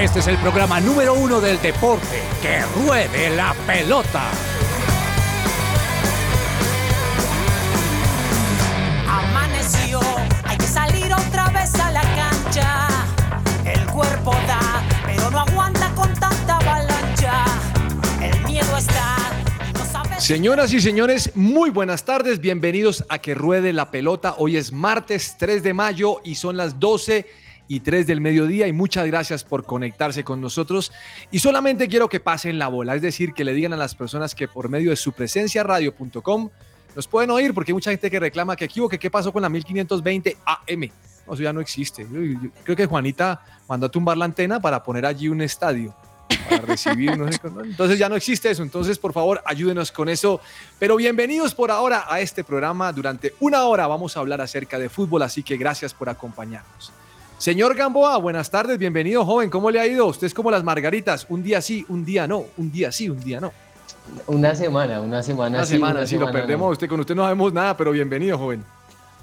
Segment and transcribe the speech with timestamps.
[0.00, 2.22] Este es el programa número uno del deporte.
[2.40, 4.30] Que ruede la pelota.
[9.06, 10.00] Amaneció,
[10.44, 12.88] hay que salir otra vez a la cancha.
[13.66, 17.44] El cuerpo da, pero no aguanta con tanta avalancha.
[18.22, 19.16] El miedo está.
[20.18, 22.40] Señoras y señores, muy buenas tardes.
[22.40, 24.36] Bienvenidos a Que Ruede la Pelota.
[24.38, 28.66] Hoy es martes 3 de mayo y son las 12 y 3 del mediodía.
[28.66, 30.90] Y muchas gracias por conectarse con nosotros.
[31.30, 34.34] Y solamente quiero que pasen la bola, es decir, que le digan a las personas
[34.34, 36.50] que por medio de su presencia radio.com
[36.96, 38.98] nos pueden oír, porque hay mucha gente que reclama que equivoque.
[38.98, 40.90] ¿Qué pasó con la 1520 AM?
[41.28, 42.04] No, eso ya no existe.
[42.10, 45.94] Yo- creo que Juanita mandó a tumbar la antena para poner allí un estadio
[46.48, 50.40] para recibir, no sé entonces ya no existe eso, entonces por favor ayúdenos con eso,
[50.78, 54.88] pero bienvenidos por ahora a este programa, durante una hora vamos a hablar acerca de
[54.88, 56.92] fútbol, así que gracias por acompañarnos.
[57.40, 60.04] Señor Gamboa, buenas tardes, bienvenido joven, ¿cómo le ha ido?
[60.04, 63.18] Usted es como las margaritas, un día sí, un día no, un día sí, un
[63.18, 63.50] día no.
[64.26, 65.56] Una semana, una semana.
[65.56, 66.72] Una sí, semana, una sí, lo perdemos, no.
[66.72, 68.62] usted con usted no sabemos nada, pero bienvenido joven.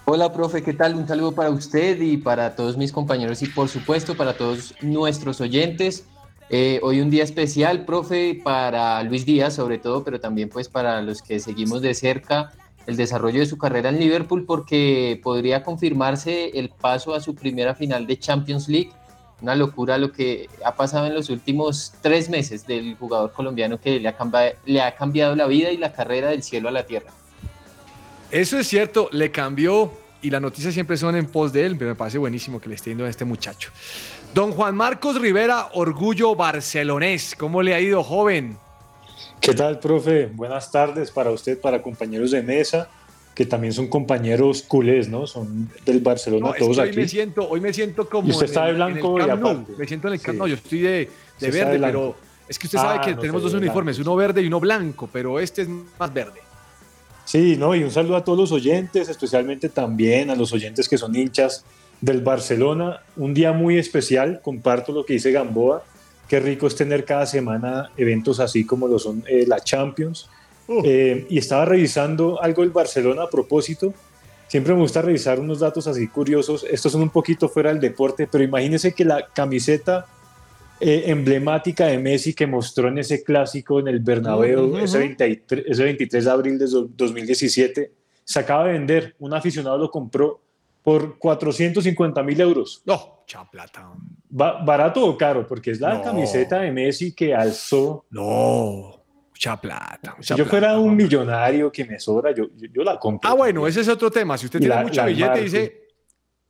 [0.06, 0.96] Hola, profe, ¿qué tal?
[0.96, 5.40] Un saludo para usted y para todos mis compañeros y por supuesto para todos nuestros
[5.40, 6.04] oyentes.
[6.50, 11.04] Eh, hoy un día especial, profe, para Luis Díaz sobre todo, pero también pues para
[11.04, 12.52] los que seguimos de cerca
[12.88, 17.76] el desarrollo de su carrera en Liverpool porque podría confirmarse el paso a su primera
[17.76, 18.92] final de Champions League.
[19.42, 24.00] Una locura lo que ha pasado en los últimos tres meses del jugador colombiano que
[24.00, 27.12] le ha, cambiado la vida y la carrera del cielo a la tierra.
[28.32, 29.92] Eso es cierto, le cambió
[30.22, 32.76] y las noticias siempre son en pos de él, pero me parece buenísimo que le
[32.76, 33.70] esté yendo a este muchacho.
[34.34, 38.58] Don Juan Marcos Rivera, orgullo barcelonés, ¿cómo le ha ido, joven?
[39.42, 40.26] ¿Qué tal, profe?
[40.28, 42.90] Buenas tardes para usted, para compañeros de mesa,
[43.34, 45.26] que también son compañeros culés, ¿no?
[45.28, 46.98] Son del Barcelona No, todos hoy aquí.
[46.98, 49.20] me siento, hoy me siento como Y usted en está de el- en el blanco
[49.20, 49.72] y aparte.
[49.78, 50.40] Me siento en el Camp Sí.
[50.40, 52.16] Nou, yo estoy de, de verde, de blanco.
[52.16, 52.16] pero
[52.50, 54.60] es que usted sabe Ah, que no, tenemos dos uniformes, blanco, uno verde y uno
[54.60, 56.42] blanco, pero este es más verde.
[57.26, 57.76] Sí, ¿no?
[57.76, 61.64] Y un saludo a todos los oyentes, especialmente también a los oyentes que son hinchas
[62.02, 63.02] del Barcelona.
[63.18, 65.84] Un día muy especial, comparto lo que dice Gamboa.
[66.28, 70.30] Qué rico es tener cada semana eventos así como lo son eh, la Champions.
[70.84, 73.94] Eh, y estaba revisando algo del Barcelona a propósito.
[74.50, 76.66] Siempre me gusta revisar unos datos así curiosos.
[76.70, 80.06] Estos son un poquito fuera del deporte, pero imagínense que la camiseta
[80.82, 85.08] eh, emblemática de Messi que mostró en ese clásico en el Bernabéu, Ujú, ese, ujú.
[85.08, 87.92] 23, ese 23 de abril de do- 2017,
[88.26, 89.16] se acaba de vender.
[89.20, 90.42] Un aficionado lo compró
[90.88, 92.82] por 450 mil euros.
[92.86, 93.92] No, chaplata.
[94.30, 95.46] Ba- ¿Barato o caro?
[95.46, 96.02] Porque es la No.
[96.02, 98.06] camiseta de Messi que alzó.
[98.10, 100.16] No, mucha plata.
[100.22, 103.30] Si yo fuera un millonario que me sobra, yo, yo, yo la compro.
[103.30, 104.38] Ah, bueno, ese es otro tema.
[104.38, 105.82] Si usted Y tiene la- mucho la billete, dice,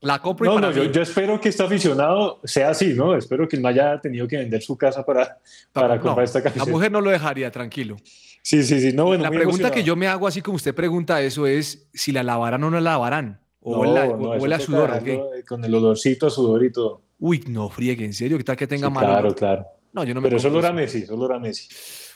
[0.01, 3.15] la compro y No, para no, yo, yo espero que este aficionado sea así, ¿no?
[3.15, 5.39] Espero que no haya tenido que vender su casa para,
[5.73, 6.69] para No, comprar esta la camiseta.
[6.71, 7.95] mujer no lo dejaría, tranquilo.
[8.43, 8.93] Sí, sí, sí.
[8.93, 12.11] No, bueno, la pregunta que yo me hago, así como usted pregunta eso, es si
[12.11, 13.41] la lavarán o no la lavarán.
[13.69, 14.89] O No, huele a- no, huele a sudor.
[14.89, 15.03] ¿o dejarlo,
[15.33, 15.39] qué?
[15.39, 17.01] eh, Con el olorcito sudor y todo.
[17.19, 19.65] Uy, no friegue, en serio, ¿qué tal que tenga Sí, mal claro, claro.
[19.91, 20.75] No, yo no me Pero solo era eso.
[20.75, 21.67] Messi, solo era Messi.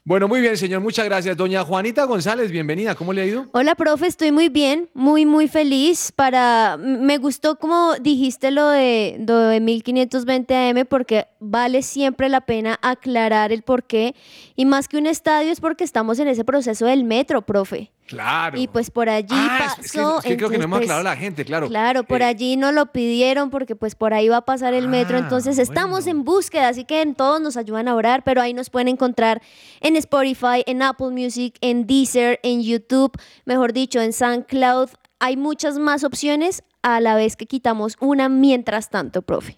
[0.03, 1.35] Bueno, muy bien, señor, muchas gracias.
[1.37, 2.95] Doña Juanita González, bienvenida.
[2.95, 3.45] ¿Cómo le ha ido?
[3.53, 6.11] Hola, profe, estoy muy bien, muy, muy feliz.
[6.15, 12.41] Para, me gustó como dijiste lo de, lo de 1520 AM porque vale siempre la
[12.41, 14.15] pena aclarar el por qué.
[14.55, 17.91] Y más que un estadio es porque estamos en ese proceso del metro, profe.
[18.11, 18.57] Claro.
[18.59, 20.17] Y pues por allí Ah, es- es que- pasó.
[20.19, 21.67] es que creo que no hemos aclarado a la gente, claro.
[21.67, 24.87] Claro, por Eh, allí nos lo pidieron porque pues por ahí va a pasar el
[24.89, 25.15] metro.
[25.17, 28.53] Ah, Entonces estamos en búsqueda, así que en todos nos ayudan a orar, pero ahí
[28.53, 29.41] nos pueden encontrar
[29.79, 33.11] en Spotify, en Apple Music, en Deezer, en YouTube,
[33.45, 34.89] mejor dicho, en SoundCloud.
[35.19, 39.57] Hay muchas más opciones a la vez que quitamos una mientras tanto, profe.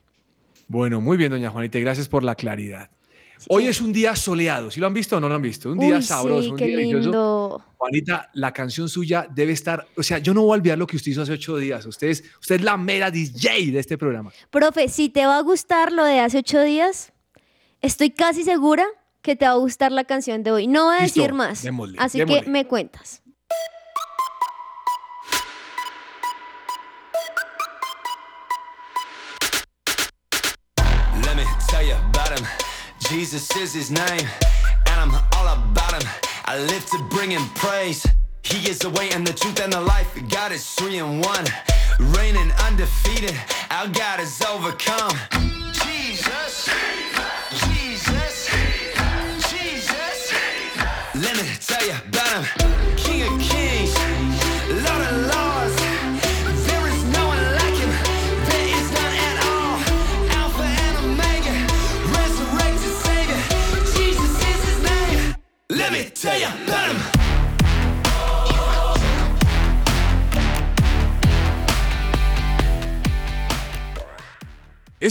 [0.68, 2.90] Bueno, muy bien, doña Juanita, y gracias por la claridad.
[3.50, 5.72] Hoy es un día soleado, ¿sí lo han visto o no lo han visto?
[5.72, 7.04] Un día Uy, sabroso, sí, un qué día delicioso.
[7.10, 7.66] lindo.
[7.78, 10.96] Juanita, la canción suya debe estar, o sea, yo no voy a olvidar lo que
[10.98, 11.86] usted hizo hace ocho días.
[11.86, 14.32] Usted es, usted es la mera DJ de este programa.
[14.50, 17.12] Profe, si te va a gustar lo de hace ocho días,
[17.82, 18.86] estoy casi segura
[19.22, 20.68] que te va a gustar la canción de hoy.
[20.68, 21.64] No voy a Listo, decir más.
[21.64, 22.44] démosle, así démosle.
[22.44, 23.22] que me cuentas.
[33.14, 34.28] Jesus is his name,
[34.88, 36.10] and I'm all about him.
[36.46, 38.08] I live to bring him praise.
[38.42, 40.08] He is the way and the truth and the life.
[40.30, 41.46] God is three in one,
[42.00, 43.36] reigning undefeated.
[43.70, 45.16] Our God is overcome.
[45.86, 46.68] Jesus,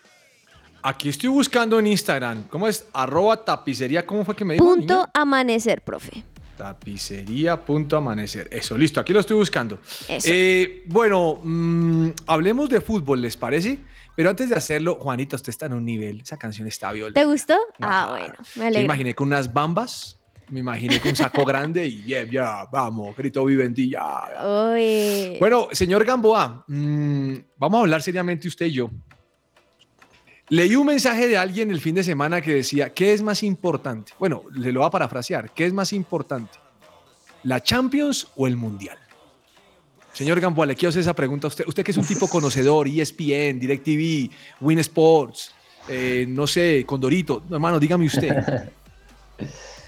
[0.84, 2.44] Aquí estoy buscando en Instagram.
[2.50, 2.86] ¿Cómo es?
[2.94, 4.06] Arroba tapicería.
[4.06, 4.66] ¿Cómo fue que me dijo?
[4.66, 5.12] Punto niña?
[5.14, 6.24] amanecer, profe.
[6.58, 8.48] Tapicería punto amanecer.
[8.52, 9.00] Eso, listo.
[9.00, 9.80] Aquí lo estoy buscando.
[10.08, 10.28] Eso.
[10.32, 13.80] Eh, bueno, mm, hablemos de fútbol, ¿les parece?
[14.16, 16.22] Pero antes de hacerlo, Juanita, usted está en un nivel.
[16.22, 17.20] Esa canción está violenta.
[17.20, 17.56] ¿Te gustó?
[17.80, 18.84] Ah, bueno, me Me alegra.
[18.84, 20.18] imaginé con unas bambas.
[20.50, 24.74] Me imaginé con un saco grande y yeah, ya, vamos, grito vivendi, ya.
[24.74, 25.38] Uy.
[25.40, 28.92] Bueno, señor Gamboa, mm, vamos a hablar seriamente usted y yo.
[30.52, 34.12] Leí un mensaje de alguien el fin de semana que decía, ¿qué es más importante?
[34.20, 35.50] Bueno, le lo voy a parafrasear.
[35.52, 36.60] ¿Qué es más importante?
[37.44, 38.98] ¿La Champions o el Mundial?
[40.12, 41.66] Señor Gamboa, le quiero hacer esa pregunta a usted.
[41.66, 44.30] Usted que es un tipo conocedor, ESPN, DirecTV,
[44.60, 45.54] Win Sports,
[45.88, 47.44] eh, no sé, Condorito.
[47.50, 48.36] Hermano, dígame usted.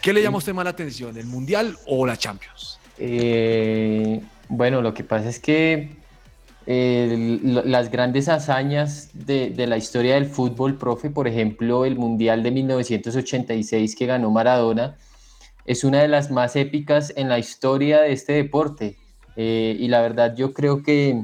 [0.02, 2.80] ¿Qué le llama a usted más la atención, el Mundial o la Champions?
[2.98, 6.03] Eh, bueno, lo que pasa es que
[6.66, 12.44] eh, las grandes hazañas de, de la historia del fútbol, profe, por ejemplo, el Mundial
[12.44, 14.98] de 1986 que ganó Maradona,
[15.66, 18.96] es una de las más épicas en la historia de este deporte.
[19.36, 21.24] Eh, y la verdad yo creo que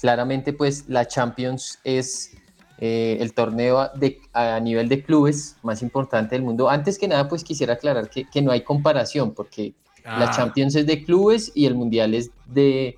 [0.00, 2.32] claramente pues la Champions es
[2.78, 6.68] eh, el torneo a- de, a nivel de clubes más importante del mundo.
[6.68, 9.72] Antes que nada pues quisiera aclarar que, que no hay comparación porque
[10.04, 10.30] la Ah.
[10.30, 12.96] Champions es de clubes y el Mundial es de,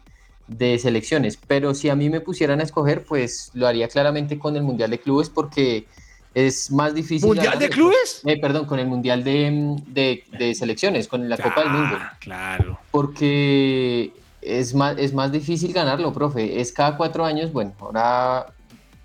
[0.49, 1.39] de selecciones.
[1.47, 4.91] Pero si a mí me pusieran a escoger, pues lo haría claramente con el Mundial
[4.91, 5.87] de Clubes porque
[6.35, 7.27] es más difícil.
[7.29, 8.23] ¿Mundial de clubes?
[8.25, 11.97] Eh, perdón, con el Mundial de, de- de Selecciones, con la Copa del Mundo.
[12.21, 12.79] Claro.
[12.91, 14.13] Porque
[14.43, 16.61] es más, es más difícil ganarlo, profe.
[16.61, 18.47] Es cada cuatro años, bueno, ahora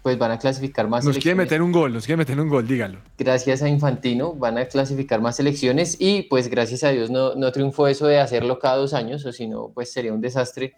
[0.03, 2.67] pues van a clasificar más Nos quiere meter un gol, nos quiere meter un gol,
[2.67, 2.99] dígalo.
[3.17, 7.51] Gracias a Infantino van a clasificar más selecciones y pues gracias a Dios no, no
[7.53, 10.73] triunfó eso de hacerlo cada dos años, o si no, pues sería un desastre.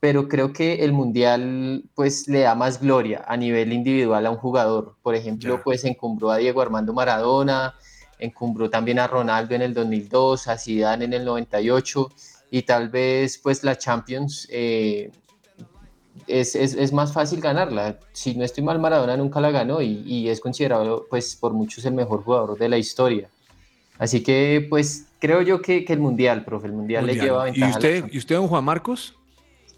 [0.00, 4.36] Pero creo que el Mundial pues le da más gloria a nivel individual a un
[4.36, 4.94] jugador.
[5.02, 7.74] Por ejemplo, pues encumbró a Diego Armando Maradona,
[8.20, 12.08] encumbró también a Ronaldo en el 2002, a Zidane en el 98
[12.50, 15.10] y tal vez pues la Champions eh,
[16.28, 17.98] es, es- es más fácil ganarla.
[18.12, 21.84] Si no estoy mal, Maradona nunca la ganó y, y es considerado pues por muchos
[21.84, 23.28] el mejor jugador de la historia.
[23.98, 27.50] Así que pues creo yo que, que el Mundial, profe, el Mundial, le lleva ¿Y
[27.50, 27.66] ventaja.
[27.66, 29.14] a la usted, ¿Y usted, don Juan Marcos?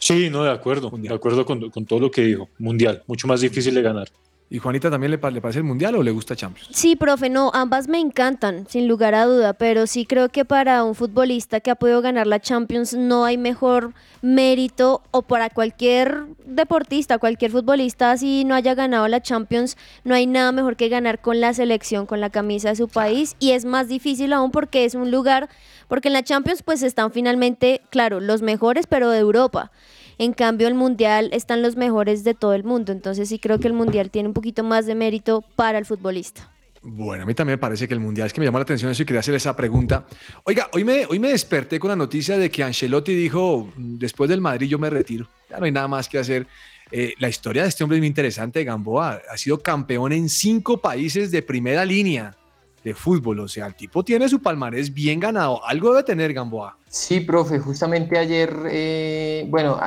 [0.01, 2.49] Sí, no, de acuerdo, de acuerdo con, con todo lo que dijo.
[2.59, 4.09] Mundial, mucho más difícil de ganar.
[4.53, 6.69] ¿Y Juanita también le, pa- le parece el Mundial o le gusta Champions?
[6.73, 10.83] Sí, profe, no, ambas me encantan, sin lugar a duda, pero sí creo que para
[10.83, 13.93] un futbolista que ha podido ganar la Champions no hay mejor
[14.23, 20.27] mérito o para cualquier deportista, cualquier futbolista si no haya ganado la Champions, no hay
[20.27, 23.65] nada mejor que ganar con la selección, con la camisa de su país y es
[23.65, 25.49] más difícil aún porque es un lugar,
[25.87, 29.71] porque en la Champions pues están finalmente, claro, los mejores, pero de Europa.
[30.21, 32.93] En cambio, el mundial están los mejores de todo el mundo.
[32.93, 36.53] Entonces sí creo que el mundial tiene un poquito más de mérito para el futbolista.
[36.83, 38.91] Bueno, a mí también me parece que el Mundial es que me llamó la atención
[38.91, 40.07] eso y quería hacer esa pregunta.
[40.45, 44.43] Oiga, hoy me, hoy me desperté con la noticia de que Ancelotti dijo, después del
[44.43, 46.47] Madrid yo me retiro, ya no hay nada más que hacer.
[46.91, 49.23] Eh, la historia de este hombre es muy interesante, Gamboa.
[49.31, 52.37] Ha sido campeón en cinco países de primera línea
[52.85, 53.41] de fútbol.
[53.41, 55.65] O sea, el tipo tiene su palmarés bien ganado.
[55.67, 56.77] Algo debe tener Gamboa.
[56.89, 59.79] Sí, profe, justamente ayer, eh, bueno,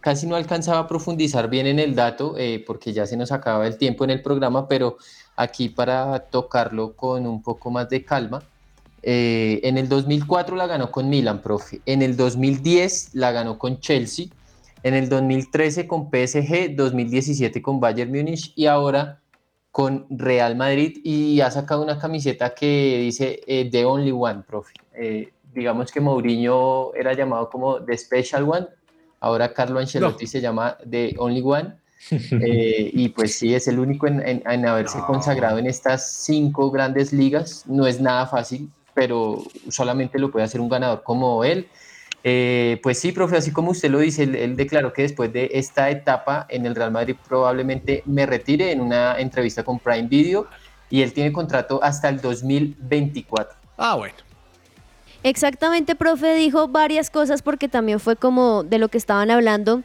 [0.00, 3.66] casi no alcanzaba a profundizar bien en el dato eh, porque ya se nos acaba
[3.66, 4.96] el tiempo en el programa, pero
[5.34, 8.42] aquí para tocarlo con un poco más de calma.
[9.02, 11.80] eh, en el 2004 la ganó con Milan, profe.
[11.86, 14.26] En el 2010 la ganó con Chelsea.
[14.84, 19.21] En el 2013 con PSG, 2017 con Bayern Múnich y ahora
[19.72, 24.74] con Real Madrid y ha sacado una camiseta que dice eh, The Only One, profe.
[24.94, 28.66] Eh, digamos que Mourinho era llamado como The Special One,
[29.20, 31.74] ahora Carlo Ancelotti se llama The Only One.
[32.10, 36.70] Eh, y pues sí, es el único en, en- en haberse consagrado en estas cinco
[36.70, 37.64] grandes ligas.
[37.66, 41.66] No es nada fácil, pero solamente lo puede hacer un ganador como él.
[42.24, 45.50] Eh, pues sí, profe, así como usted lo dice, él, él declaró que después de
[45.54, 50.46] esta etapa en el Real Madrid probablemente me retire en una entrevista con Prime Video
[50.88, 53.56] y él tiene contrato hasta el 2024.
[53.76, 54.14] Ah, bueno.
[55.24, 59.82] Exactamente, profe, dijo varias cosas porque también fue como de lo que estaban hablando.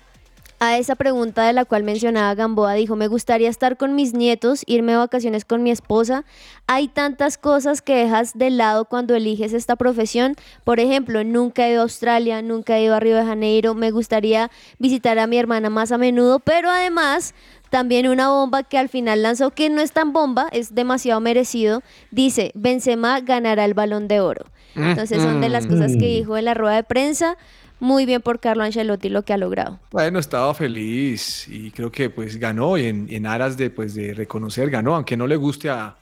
[0.59, 4.63] A esa pregunta de la cual mencionaba Gamboa, dijo, me gustaría estar con mis nietos,
[4.65, 6.25] irme de vacaciones con mi esposa.
[6.65, 10.35] Hay tantas cosas que dejas de lado cuando eliges esta profesión.
[10.63, 13.75] Por ejemplo, nunca he ido a Australia, nunca he ido a Río de Janeiro.
[13.75, 14.49] Me gustaría
[14.79, 17.35] visitar a mi hermana más a menudo, pero además
[17.69, 21.83] también una bomba que al final lanzó, que no es tan bomba, es demasiado merecido.
[22.09, 24.45] Dice, Benzema ganará el balón de oro.
[24.75, 27.37] Entonces son de las cosas que dijo en la rueda de prensa.
[27.79, 29.79] Muy bien por Carlo Ancelotti lo que ha logrado.
[29.91, 34.13] Bueno, estaba feliz y creo que pues ganó y en, en aras de, pues, de
[34.15, 35.95] reconocer, ganó, aunque no le guste a,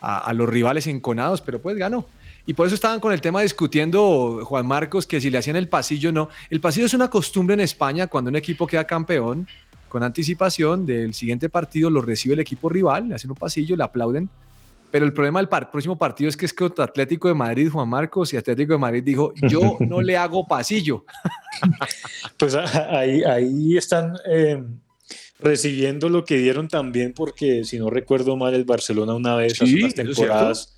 [0.00, 2.06] a- a los rivales enconados, pero pues ganó.
[2.44, 5.68] Y por eso estaban con el tema discutiendo, Juan Marcos, que si le hacían el
[5.68, 6.28] pasillo no.
[6.50, 9.46] El pasillo es una costumbre en España cuando un equipo queda campeón,
[9.88, 13.84] con anticipación del siguiente partido lo recibe el equipo rival, le hacen un pasillo, le
[13.84, 14.28] aplauden.
[14.92, 17.88] Pero el problema del par- próximo partido es que es contra Atlético de Madrid, Juan
[17.88, 21.04] Marcos, y Atlético de Madrid dijo, yo no le hago pasillo.
[22.38, 24.62] Pues ahí, ahí están eh,
[25.40, 29.66] recibiendo lo que dieron también, porque si no recuerdo mal, el Barcelona una vez, hace
[29.66, 30.76] Sí, unas temporadas,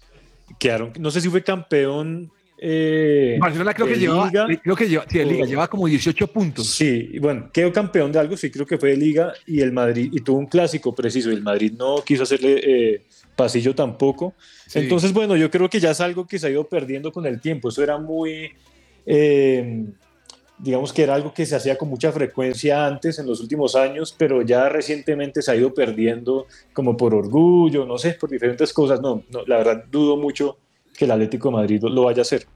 [0.59, 2.31] quedaron, no sé si fue campeón.
[2.59, 6.27] eh, Barcelona creo que llevaba, Liga, creo que lleva, sí, de Liga, lleva como 18
[6.29, 6.67] puntos.
[6.67, 10.11] Sí, bueno, quedó campeón de algo, sí creo que fue de Liga, y el Madrid,
[10.13, 12.61] y tuvo un clásico preciso, y el Madrid no quiso hacerle
[12.95, 13.03] eh,
[13.35, 14.35] pasillo tampoco.
[14.67, 14.81] Sí.
[14.81, 17.41] Entonces, bueno, yo creo que ya es algo que se ha ido perdiendo con el
[17.41, 17.69] tiempo.
[17.69, 18.53] Eso era muy,
[19.07, 19.85] eh,
[20.59, 24.15] digamos que era algo que se hacía con mucha frecuencia antes, en los últimos años,
[24.17, 29.01] pero ya recientemente se ha ido perdiendo como por orgullo, no sé, por diferentes cosas.
[29.01, 30.59] No, no la verdad dudo mucho
[30.97, 32.47] que el Atlético de Madrid lo, lo vaya a hacer.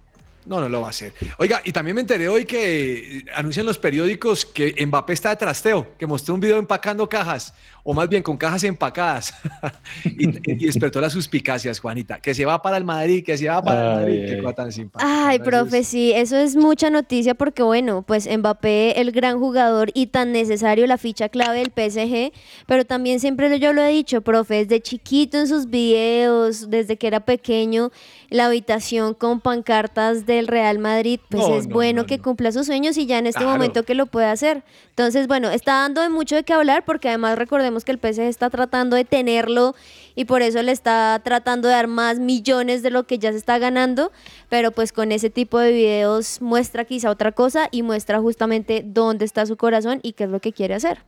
[0.49, 1.13] No, no lo va a hacer.
[1.37, 5.95] Oiga, y también me enteré hoy que anuncian los periódicos que Mbappé está de trasteo,
[5.99, 7.53] que mostró un video empacando cajas,
[7.91, 9.33] o más bien con cajas empacadas,
[10.05, 13.63] y, y despertó las suspicacias, Juanita, que se va para el Madrid, que se va
[13.63, 15.29] para el Madrid, qué cosa tan simpática.
[15.29, 20.09] Ay, profe, sí, eso es mucha noticia porque, bueno, pues Mbappé, el gran jugador y
[20.09, 22.31] tan necesario, la ficha clave del PSG,
[22.67, 27.07] pero también siempre yo lo he dicho, profe, desde chiquito en sus videos, desde que
[27.07, 27.91] era pequeño,
[28.29, 32.67] la habitación con pancartas del Real Madrid, pues No, es no, bueno que cumpla sus
[32.67, 33.53] sueños y ya en este Claro.
[33.53, 34.63] momento que lo puede hacer.
[34.91, 38.23] Entonces, bueno, está dando de mucho de qué hablar porque además recordemos que el PSG
[38.23, 39.75] está tratando de tenerlo
[40.15, 43.39] y por eso le está tratando de dar más millones de lo que ya se
[43.39, 44.13] está ganando,
[44.49, 49.25] pero pues con ese tipo de videos muestra quizá otra cosa y muestra justamente dónde
[49.25, 51.05] está su corazón y qué es lo que quiere hacer.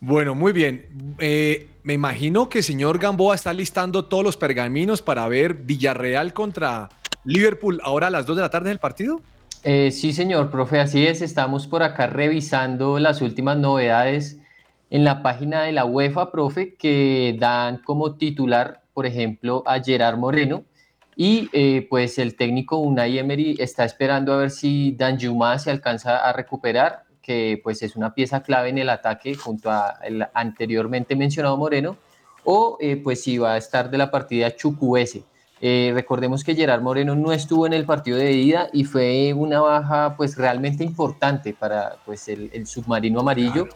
[0.00, 1.16] Bueno, muy bien.
[1.18, 6.32] Eh, me imagino que el señor Gamboa está listando todos los pergaminos para ver Villarreal
[6.32, 6.90] contra
[7.24, 9.22] Liverpool ahora a las 2 de la tarde del partido.
[9.62, 11.22] Eh, sí, señor, profe, así es.
[11.22, 14.38] Estamos por acá revisando las últimas novedades
[14.90, 20.18] en la página de la UEFA, profe, que dan como titular, por ejemplo, a Gerard
[20.18, 20.64] Moreno.
[21.16, 26.18] Y eh, pues el técnico Unai Emery está esperando a ver si Danjuma se alcanza
[26.18, 31.16] a recuperar, que pues es una pieza clave en el ataque junto a el anteriormente
[31.16, 31.96] mencionado Moreno,
[32.44, 35.24] o eh, pues si va a estar de la partida Chukwueze.
[35.62, 39.60] Eh, recordemos que Gerard Moreno no estuvo en el partido de ida y fue una
[39.60, 43.66] baja pues realmente importante para pues el, el submarino amarillo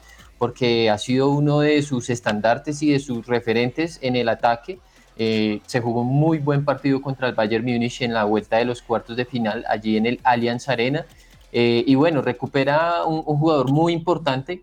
[0.41, 4.79] porque ha sido uno de sus estandartes y de sus referentes en el ataque.
[5.19, 8.65] Eh, se jugó un muy buen partido contra el Bayern Múnich en la vuelta de
[8.65, 11.05] los cuartos de final allí en el Allianz Arena.
[11.53, 14.63] Eh, y bueno, recupera un, un jugador muy importante.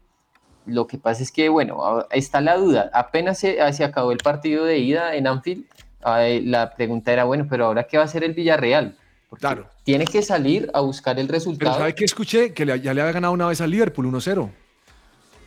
[0.65, 2.89] Lo que pasa es que, bueno, está la duda.
[2.91, 5.63] Apenas se, se acabó el partido de ida en Anfield,
[6.21, 8.95] eh, la pregunta era, bueno, pero ahora qué va a hacer el Villarreal?
[9.29, 9.67] Porque Claro.
[9.83, 11.77] Tiene que salir a buscar el Pero resultado.
[11.77, 12.51] ¿sabe qué escuché?
[12.53, 14.49] Que le- ya le había ganado una vez al Liverpool 1-0.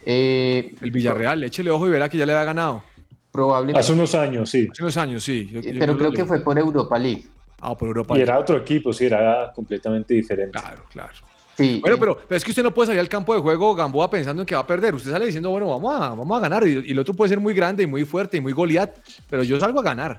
[0.04, 2.82] Eh, el Villarreal, échele ojo y verá que ya le había ganado.
[3.30, 3.78] Probablemente.
[3.80, 4.68] Hace unos años, sí.
[4.70, 5.48] Hace unos años, sí.
[5.52, 7.26] Yo- yo- pero creo que fue por Europa League.
[7.60, 8.30] Ah, por Europa Y League.
[8.30, 10.58] era otro equipo, sí, era completamente diferente.
[10.58, 11.12] Claro, claro.
[11.56, 14.08] Sí, Bueno, pero, pero es que usted no puede salir al campo de juego Gamboa
[14.08, 14.94] pensando en que va a perder.
[14.94, 16.66] Usted sale diciendo, bueno, vamos a, vamos a ganar.
[16.66, 18.96] Y, y el otro puede ser muy grande y muy fuerte y muy Goliat,
[19.28, 20.18] pero yo salgo a ganar.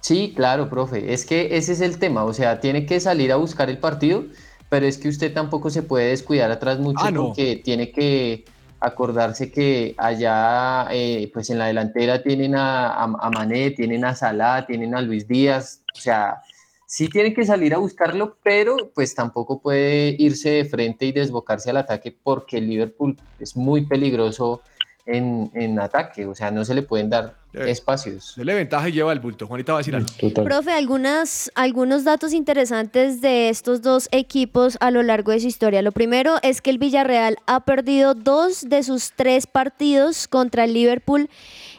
[0.00, 1.12] Sí, claro, profe.
[1.12, 2.24] Es que ese es el tema.
[2.24, 4.24] O sea, tiene que salir a buscar el partido,
[4.68, 7.26] pero es que usted tampoco se puede descuidar atrás mucho Ah, no.
[7.28, 8.44] porque tiene que
[8.80, 14.14] acordarse que allá, eh, pues en la delantera tienen a, a, a Mané, tienen a
[14.14, 15.82] Salah, tienen a Luis Díaz.
[15.94, 16.42] O sea,
[16.86, 21.70] sí tiene que salir a buscarlo, pero pues tampoco puede irse de frente y desbocarse
[21.70, 24.62] al ataque porque Liverpool es muy peligroso
[25.06, 26.26] en, en ataque.
[26.26, 28.34] O sea, no se le pueden dar Eh, espacios.
[28.36, 29.46] Dele ventaja y lleva el bulto.
[29.46, 30.08] Juanita va a decir algo.
[30.44, 35.80] Profe, algunas, algunos datos interesantes de estos dos equipos a lo largo de su historia.
[35.80, 40.74] Lo primero es que el Villarreal ha perdido dos de sus tres partidos contra el
[40.74, 41.30] Liverpool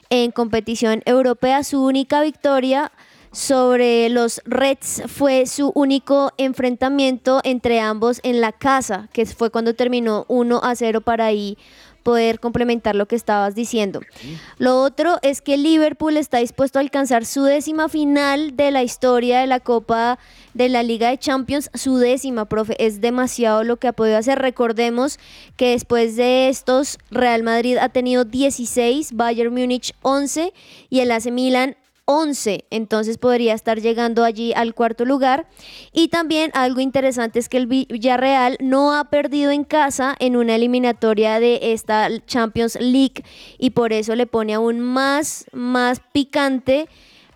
[0.10, 1.64] en competición europea.
[1.64, 2.92] Su única victoria
[3.32, 9.76] sobre los Reds fue su único enfrentamiento entre ambos en la casa, que fue cuando
[9.76, 11.56] terminó 1 a 0 para ahí
[12.08, 14.00] poder complementar lo que estabas diciendo.
[14.60, 19.42] Lo otro es que Liverpool está dispuesto a alcanzar su décima final de la historia
[19.42, 20.18] de la Copa
[20.54, 24.40] de la Liga de Champions, su décima, profe, es demasiado lo que ha podido hacer.
[24.40, 25.20] Recordemos
[25.58, 30.54] que después de estos, Real Madrid ha tenido 16, Bayern Múnich 11
[30.90, 31.76] y el AC Milan
[32.10, 35.46] 11, entonces podría estar llegando allí al cuarto lugar.
[35.92, 40.56] Y también algo interesante es que el Villarreal no ha perdido en casa en una
[40.56, 43.26] eliminatoria de esta Champions League
[43.60, 46.88] y por eso le pone aún más, más picante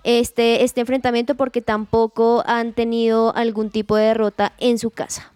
[0.05, 5.33] este, este enfrentamiento porque tampoco han tenido algún tipo de derrota en su casa.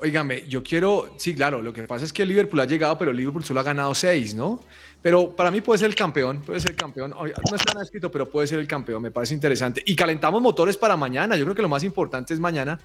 [0.00, 3.44] Óigame, yo quiero, sí, claro, lo que pasa es que Liverpool ha llegado, pero Liverpool
[3.44, 4.60] solo ha ganado seis, ¿no?
[5.00, 7.10] Pero para mí puede ser el campeón, puede ser el campeón.
[7.10, 9.82] No está nada escrito, pero puede ser el campeón, me parece interesante.
[9.86, 11.36] Y calentamos motores para mañana.
[11.36, 12.80] Yo creo que lo más importante es mañana,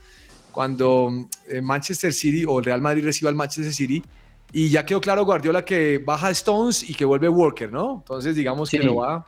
[0.52, 4.04] cuando eh, Manchester City o el Real Madrid reciba al Manchester City.
[4.52, 7.95] Y ya quedó claro Guardiola que baja Stones y que vuelve Walker, ¿no?
[7.95, 9.28] Entonces digamos que lo va...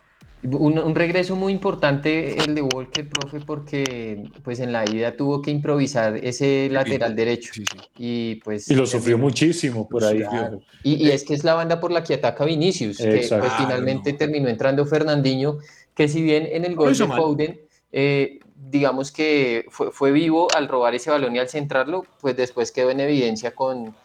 [0.51, 5.41] Un, un regreso muy importante el de Walker, profe, porque pues en la ida tuvo
[5.41, 7.51] que improvisar ese lateral derecho.
[7.97, 10.19] Y pues Y lo sufrió muchísimo por ahí.
[10.19, 10.61] Claro.
[10.83, 13.47] Y, y es que es la banda por la que ataca Vinicius, que Exacto.
[13.47, 15.57] pues, finalmente terminó entrando Fernandinho,
[15.95, 17.17] que si bien en el No gol de mal.
[17.19, 22.35] Foden, eh, digamos que fue, fue vivo al robar ese balón y al centrarlo, pues
[22.35, 23.95] después quedó en evidencia con,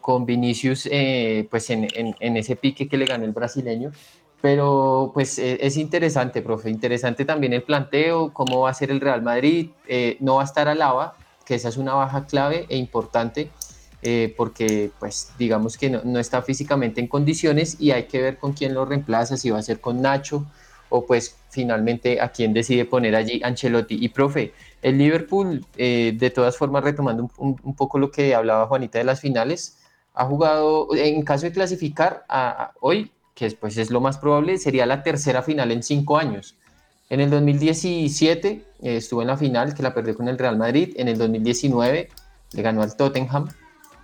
[0.00, 3.90] con Vinicius eh, pues en, en- en ese pique que le ganó el brasileño.
[4.40, 9.00] Pero pues eh, es interesante, profe, interesante también el planteo, cómo va a ser el
[9.00, 12.76] Real Madrid, eh, no va a estar Alaba, que esa es una baja clave e
[12.76, 13.50] importante
[14.00, 18.52] eh, porque pues digamos que no, está físicamente en condiciones y hay que ver con
[18.52, 20.46] quién lo reemplaza, si va a ser con Nacho
[20.88, 23.96] o pues finalmente a quién decide poner allí Ancelotti.
[24.00, 28.98] Y profe, el Liverpool, eh, de todas formas, retomando un, poco lo que hablaba Juanita
[28.98, 29.78] de las finales,
[30.14, 34.84] ha jugado, en caso de clasificar a hoy, que después es lo más probable, sería
[34.84, 36.56] la tercera final en cinco años.
[37.08, 40.92] En el 2017 eh, estuvo en la final, que la perdió con el Real Madrid.
[40.96, 42.08] En el 2019
[42.52, 43.48] le ganó al Tottenham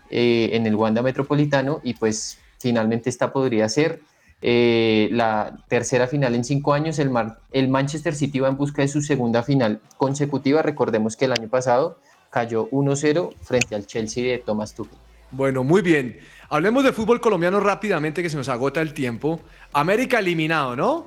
[0.09, 4.01] eh, en el Wanda Metropolitano y pues finalmente esta podría ser
[4.41, 7.01] eh, la tercera final en cinco años.
[7.01, 7.11] El,
[7.51, 10.63] el Manchester City va en busca de su segunda final consecutiva.
[10.63, 11.99] Recordemos que el año pasado
[12.31, 14.97] cayó 1-0 frente al Chelsea de Thomas Tuchel.
[15.31, 16.19] Bueno, muy bien.
[16.49, 19.41] Hablemos de fútbol colombiano rápidamente que se nos agota el tiempo.
[19.73, 21.07] América eliminado, ¿no?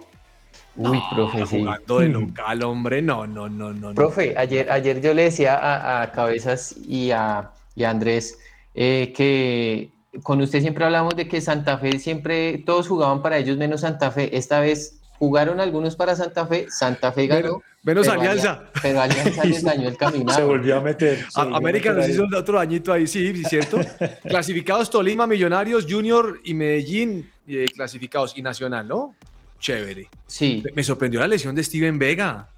[0.75, 1.60] Uy, profe, sí.
[1.60, 3.93] Jugando de local, hombre, no, no, no, no.
[3.93, 8.38] Profe, ayer, ayer yo le decía a, a Cabezas y a, y a Andrés
[8.80, 9.89] eh, que
[10.21, 14.12] con usted siempre hablamos de que Santa Fe siempre, todos jugaban para ellos menos Santa
[14.12, 14.38] Fe.
[14.38, 17.62] Esta vez jugaron algunos para Santa Fe, Santa Fe ganó.
[17.88, 18.63] Menos pero Alianza.
[18.82, 20.34] pero Alianza les dañó el camino.
[20.34, 21.26] Se volvió a meter.
[21.36, 23.80] América nos hizo otro añito ahí, sí, ¿cierto?
[24.28, 29.15] clasificados Tolima, Millonarios, Junior y Medellín eh, clasificados y Nacional, ¿no?
[29.62, 30.10] Chévere.
[30.26, 30.62] Sí.
[30.76, 32.50] Me sorprendió la lesión de Steven Vega.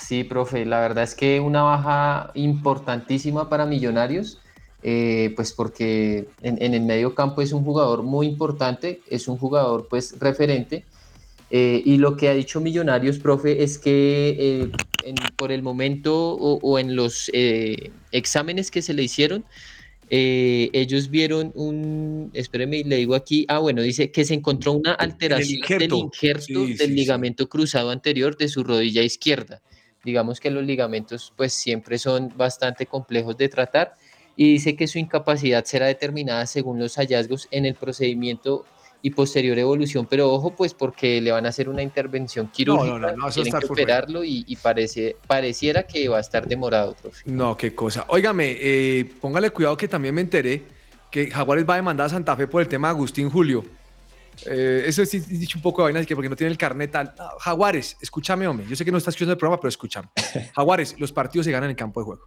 [0.00, 4.40] Sí, profe, la verdad es que una baja importantísima para Millonarios.
[4.82, 9.38] Eh, pues porque en, en, el medio campo es un jugador muy importante, es un
[9.38, 10.84] jugador pues referente.
[11.50, 14.70] Eh, y lo que ha dicho Millonarios, profe, es que eh,
[15.04, 17.30] en, por el momento o, o en los
[18.12, 19.44] exámenes que se le hicieron,
[20.10, 25.60] ellos vieron un, espéreme, le digo aquí, ah, bueno, dice que se encontró una alteración
[25.78, 27.48] del injerto sí, del sí, ligamento sí.
[27.48, 29.60] cruzado anterior de su rodilla izquierda.
[30.04, 33.94] Digamos que los ligamentos pues siempre son bastante complejos de tratar
[34.36, 38.64] y dice que su incapacidad será determinada según los hallazgos en el procedimiento
[39.00, 42.98] y posterior evolución, pero ojo pues porque le van a hacer una intervención quirúrgica, no,
[42.98, 46.94] no, no, tienen que operarlo y, y, parece, pareciera que va a estar demorado.
[46.94, 47.22] Profe.
[47.26, 48.04] No, qué cosa.
[48.08, 50.62] Óigame, eh, póngale cuidado que también me enteré
[51.10, 53.64] que Jaguares va a demandar a Santa Fe por el tema de Agustín Julio.
[54.46, 57.14] Eh, eso sí dicho un poco de vaina, que porque no tiene el carnet tal.
[57.16, 58.66] No, Jaguares, escúchame, hombre.
[58.68, 60.08] Yo sé que no estás escuchando el programa, pero escúchame.
[60.54, 62.24] Jaguares, los partidos se ganan en el campo de juego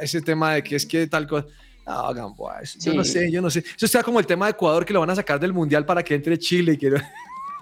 [0.00, 1.46] ese tema de que es que tal cosa.
[1.86, 2.96] No, Gamboa, yo sí.
[2.96, 3.60] no sé, yo no sé.
[3.60, 6.02] Eso está como el tema de Ecuador que lo van a sacar del Mundial para
[6.02, 6.94] que entre Chile y que...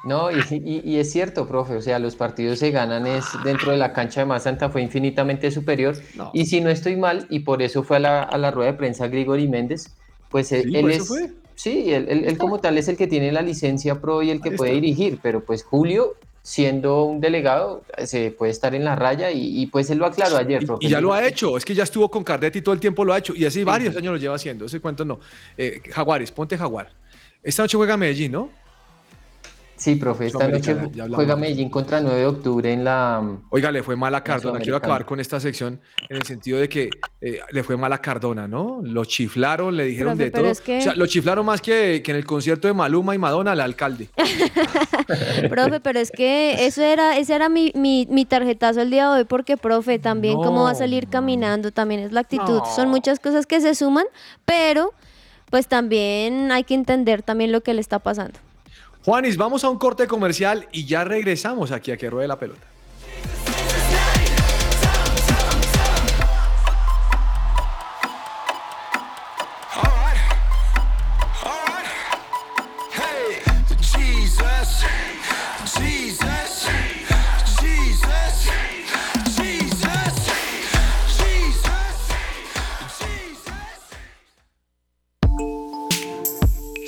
[0.05, 3.71] No, y, y, y, es cierto, profe, o sea, los partidos se ganan es dentro
[3.71, 5.97] de la cancha de más Santa fue infinitamente superior.
[6.17, 6.31] No.
[6.35, 8.79] Y si no estoy mal, y por eso fue a la, a la rueda de
[8.79, 9.95] prensa Grigori Méndez,
[10.29, 11.07] pues él, sí, él es...
[11.07, 11.33] Fue?
[11.55, 14.41] Sí, él, él, él, como tal es el que tiene la licencia pro y el
[14.41, 19.31] que puede dirigir, pero pues Julio siendo un delegado, se puede estar en la raya
[19.31, 20.65] y, y pues él lo aclaró ayer.
[20.81, 23.05] Y, y ya lo ha hecho, es que ya estuvo con Cardetti todo el tiempo
[23.05, 25.21] lo ha hecho y así varios años lo lleva haciendo, ese cuento no.
[25.57, 26.91] Eh, Jaguares, ponte Jaguar.
[27.43, 28.51] Esta noche juega Medellín, ¿no?
[29.83, 30.77] Sí, profe, esta noche
[31.13, 33.21] juega Medellín contra 9 de octubre en la...
[33.51, 36.69] Oiga, le fue mal a Cardona, quiero acabar con esta sección en el sentido de
[36.69, 36.89] que
[37.21, 38.79] eh, le fue mal a Cardona, ¿no?
[38.85, 40.47] Lo chiflaron, le dijeron profe, de todo.
[40.47, 40.79] Es que...
[40.79, 43.61] O sea, lo chiflaron más que, que, en el concierto de Maluma y Madonna al
[43.61, 44.09] alcalde.
[45.51, 49.19] profe, pero es que eso era, ese era mi, mi, mi, tarjetazo el día de
[49.19, 50.43] hoy, porque, profe, también no.
[50.43, 52.59] cómo va a salir caminando, también es la actitud.
[52.59, 52.67] No.
[52.67, 54.07] Son muchas cosas que se suman,
[54.45, 54.93] pero
[55.51, 58.39] pues también hay que entender también lo que le está pasando.
[59.05, 62.72] Juanis, vamos a un corte comercial y ya regresamos aquí a que ruede la pelota.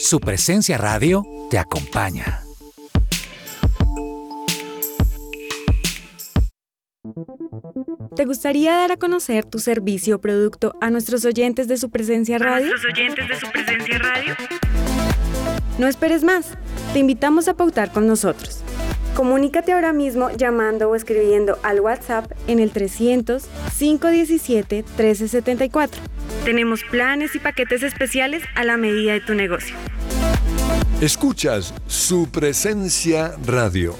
[0.04, 2.42] Su presencia radio te acompaña.
[8.14, 12.36] ¿Te gustaría dar a conocer tu servicio o producto a nuestros oyentes de su presencia
[12.36, 12.66] radio?
[12.66, 14.34] ¿A nuestros oyentes de su presencia radio?
[15.78, 16.50] No esperes más.
[16.92, 18.60] Te invitamos a pautar con nosotros.
[19.16, 26.13] Comunícate ahora mismo llamando o escribiendo al WhatsApp en el 300 517 1374.
[26.44, 29.74] Tenemos planes y paquetes especiales a la medida de tu negocio.
[31.00, 33.96] Escuchas su presencia radio.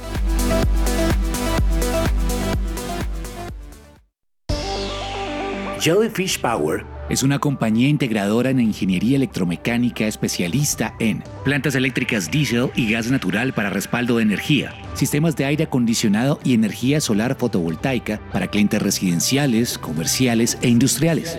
[5.80, 12.90] Jellyfish Power es una compañía integradora en ingeniería electromecánica especialista en plantas eléctricas diésel y
[12.90, 18.48] gas natural para respaldo de energía, sistemas de aire acondicionado y energía solar fotovoltaica para
[18.48, 21.38] clientes residenciales, comerciales e industriales.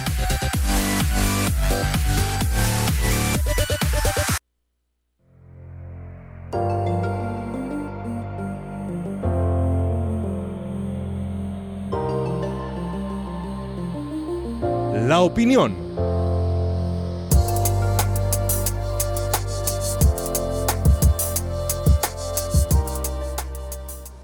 [15.21, 15.75] Opinión.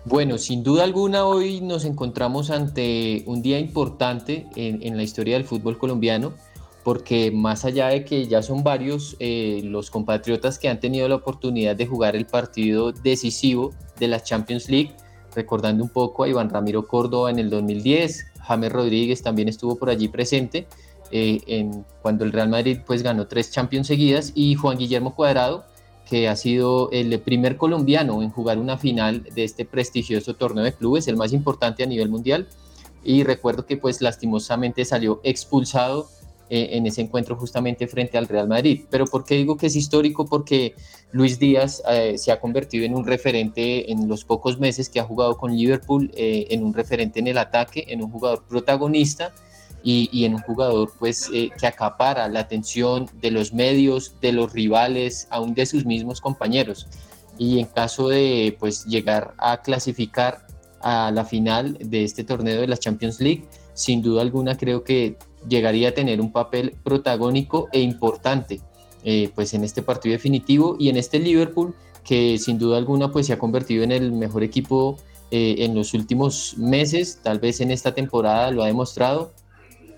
[0.05, 5.35] Bueno, sin duda alguna hoy nos encontramos ante un día importante en, en la historia
[5.35, 6.33] del fútbol colombiano,
[6.83, 11.15] porque más allá de que ya son varios eh, los compatriotas que han tenido la
[11.15, 14.95] oportunidad de jugar el partido decisivo de la Champions League,
[15.35, 19.89] recordando un poco a Iván Ramiro Córdoba en el 2010, James Rodríguez también estuvo por
[19.89, 20.65] allí presente,
[21.11, 25.65] eh, en, cuando el Real Madrid pues ganó tres Champions seguidas, y Juan Guillermo Cuadrado,
[26.09, 30.73] que ha sido el primer colombiano en jugar una final de este prestigioso torneo de
[30.73, 32.47] clubes, el más importante a nivel mundial.
[33.03, 36.07] Y recuerdo que pues lastimosamente salió expulsado
[36.49, 38.85] eh, en ese encuentro justamente frente al Real Madrid.
[38.89, 40.25] Pero ¿por qué digo que es histórico?
[40.25, 40.75] Porque
[41.11, 45.03] Luis Díaz eh, se ha convertido en un referente en los pocos meses que ha
[45.03, 49.33] jugado con Liverpool, en un referente en el ataque, en un jugador protagonista
[49.83, 54.31] y, y en un jugador pues eh, que acapara la atención de los medios, de
[54.31, 56.87] los rivales, aún de sus mismos compañeros.
[57.37, 60.47] Y en caso de pues llegar a clasificar
[60.81, 65.17] a la final de este torneo de la Champions League, sin duda alguna creo que
[65.47, 68.59] llegaría a tener un papel protagónico e importante
[69.03, 73.27] eh, pues en este partido definitivo y en este Liverpool que sin duda alguna pues
[73.27, 74.97] se ha convertido en el mejor equipo
[75.29, 79.33] eh, en los últimos meses, tal vez en esta temporada lo ha demostrado,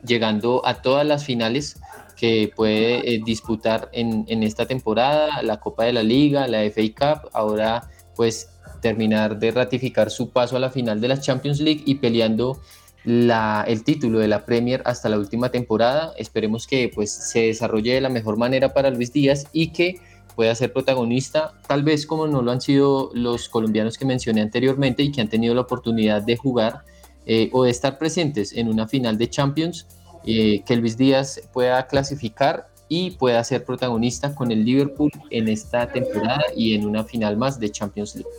[0.05, 1.79] llegando a todas las finales
[2.15, 7.29] que puede eh, disputar en, esta temporada, la Copa de la Liga, la FA Cup,
[7.33, 8.49] ahora pues
[8.81, 12.59] terminar de ratificar su paso a la final de la Champions League y peleando
[13.05, 16.13] el título de la Premier hasta la última temporada.
[16.17, 19.99] Esperemos que pues, se desarrolle de la mejor manera para Luis Díaz y que
[20.35, 25.03] pueda ser protagonista, tal vez como no lo han sido los colombianos que mencioné anteriormente
[25.03, 26.83] y que han tenido la oportunidad de jugar
[27.25, 29.87] eh, o de estar presentes en una final de Champions,
[30.25, 35.87] eh, que Luis Díaz pueda clasificar y pueda ser protagonista con el Liverpool en esta
[35.87, 38.29] temporada y en una final más de Champions League.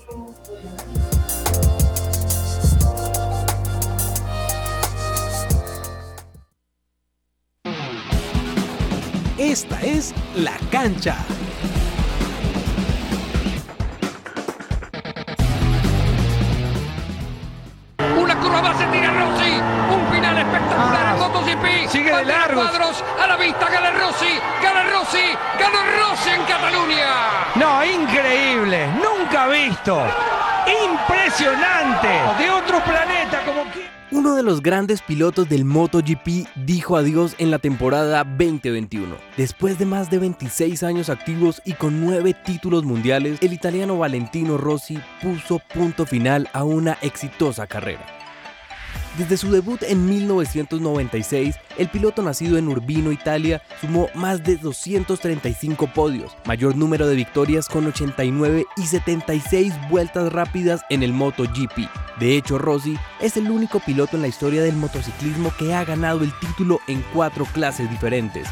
[9.39, 11.17] Esta es La Cancha.
[22.61, 23.69] Cuadros a la vista.
[23.71, 24.39] Gana Rossi.
[24.63, 25.25] Gana Rossi.
[25.59, 27.07] Gana Rossi en Cataluña.
[27.57, 30.03] No, increíble, nunca visto.
[30.85, 32.09] Impresionante.
[32.39, 33.89] De otro planeta, como que...
[34.13, 39.17] Uno de los grandes pilotos del MotoGP dijo adiós en la temporada 2021.
[39.37, 44.59] Después de más de 26 años activos y con 9 títulos mundiales, el italiano Valentino
[44.59, 48.20] Rossi puso punto final a una exitosa carrera.
[49.19, 55.89] Desde su debut en 1996, el piloto nacido en Urbino, Italia, sumó más de 235
[55.93, 61.89] podios, mayor número de victorias con 89 y 76 vueltas rápidas en el MotoGP.
[62.21, 66.23] De hecho, Rossi es el único piloto en la historia del motociclismo que ha ganado
[66.23, 68.47] el título en cuatro clases diferentes.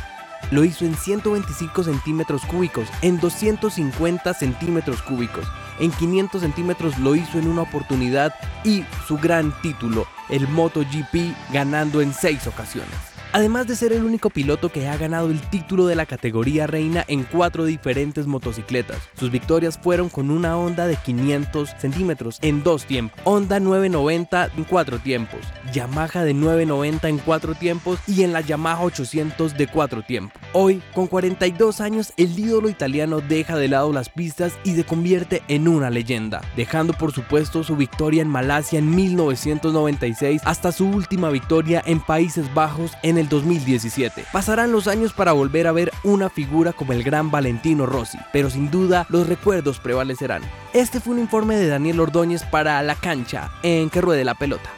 [0.50, 5.46] lo hizo en 125 centímetros cúbicos, en 250 centímetros cúbicos,
[5.78, 12.00] en 500 centímetros lo hizo en una oportunidad y su gran título, el MotoGP, ganando
[12.00, 15.94] en seis ocasiones además de ser el único piloto que ha ganado el título de
[15.94, 18.98] la categoría reina en cuatro diferentes motocicletas.
[19.18, 24.64] Sus victorias fueron con una Honda de 500 centímetros en dos tiempos, Honda 990 en
[24.64, 25.40] cuatro tiempos,
[25.72, 30.40] Yamaha de 990 en cuatro tiempos y en la Yamaha 800 de cuatro tiempos.
[30.52, 35.42] Hoy, con 42 años, el ídolo italiano deja de lado las pistas y se convierte
[35.48, 41.30] en una leyenda, dejando por supuesto su victoria en Malasia en 1996 hasta su última
[41.30, 44.24] victoria en Países Bajos en el 2017.
[44.32, 48.50] Pasarán los años para volver a ver una figura como el gran Valentino Rossi, pero
[48.50, 50.42] sin duda los recuerdos prevalecerán.
[50.72, 54.70] Este fue un informe de Daniel Ordóñez para La Cancha, en que ruede la pelota.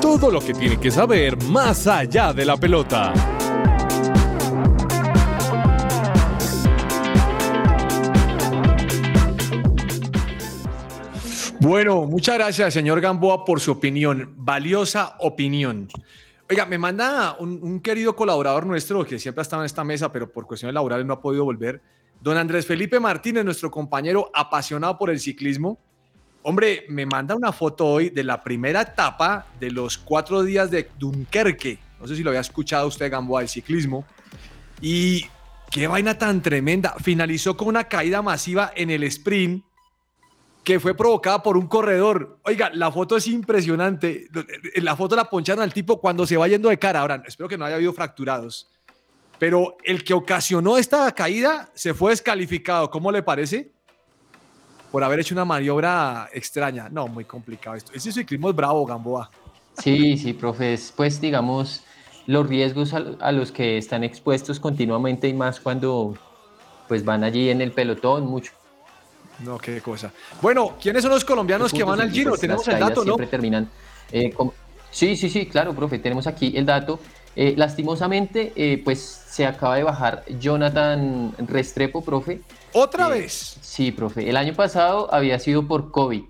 [0.00, 3.12] Todo lo que tiene que saber más allá de la pelota.
[11.62, 14.34] Bueno, muchas gracias, señor Gamboa, por su opinión.
[14.36, 15.86] Valiosa opinión.
[16.50, 20.28] Oiga, me manda un, querido colaborador nuestro que siempre ha estado en esta mesa, pero
[20.28, 21.80] por cuestiones laborales no ha podido volver.
[22.20, 25.78] Don Andrés Felipe Martínez, nuestro compañero apasionado por el ciclismo.
[26.42, 30.90] Hombre, me manda una foto hoy de la primera etapa de los cuatro días de
[30.98, 31.78] Dunkerque.
[32.00, 34.04] No sé si lo había escuchado usted, Gamboa, del ciclismo.
[34.80, 35.26] Y
[35.70, 36.96] qué vaina tan tremenda.
[37.00, 39.62] Finalizó con una caída masiva en el sprint
[40.64, 42.38] que fue provocada por un corredor.
[42.44, 44.28] Oiga, la foto es impresionante.
[44.76, 47.00] La foto la poncharon al tipo cuando se va yendo de cara.
[47.00, 48.68] Ahora, espero que no haya habido fracturados.
[49.38, 52.90] Pero el que ocasionó esta caída se fue descalificado.
[52.90, 53.72] ¿Cómo le parece?
[54.92, 56.88] Por haber hecho una maniobra extraña.
[56.88, 57.92] No, muy complicado esto.
[57.92, 59.30] Ese ciclismo es bravo, Gamboa.
[59.78, 60.78] Sí, sí, profe.
[60.94, 61.82] Pues digamos,
[62.26, 66.14] los riesgos a, los que están expuestos continuamente y más cuando
[66.86, 68.52] pues van allí en el pelotón, mucho
[69.40, 70.12] no, qué cosa.
[70.40, 72.36] Bueno, ¿quiénes son los colombianos que van al Giro?
[72.36, 73.14] Tenemos el dato, ¿no?
[73.14, 73.68] Siempre terminan.
[74.12, 74.34] Eh,
[74.90, 75.98] sí, sí, sí, claro, profe.
[75.98, 77.00] Tenemos aquí el dato.
[77.34, 82.40] Eh, lastimosamente, eh, pues se acaba de bajar Jonathan Restrepo, profe.
[82.72, 83.58] ¿Otra vez?
[83.60, 84.28] Sí, profe.
[84.28, 86.24] El año pasado había sido por COVID.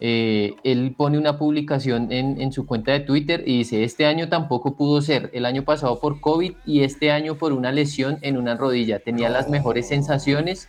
[0.00, 4.76] él pone una publicación en, en, su cuenta de Twitter y dice, este año tampoco
[4.76, 8.54] pudo ser, el año pasado por COVID y este año por una lesión en una
[8.54, 9.00] rodilla.
[9.00, 10.68] Tenía las mejores sensaciones,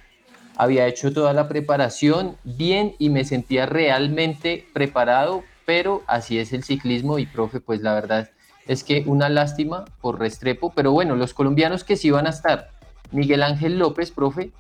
[0.60, 6.66] había hecho toda la preparación bien y me sentía realmente preparado, pero así es el
[6.66, 8.30] ciclismo y profe, pues la verdad
[8.68, 12.72] es que una lástima por Restrepo, pero bueno, los colombianos que sí van a estar,
[13.12, 14.52] Miguel Ángel López, profe,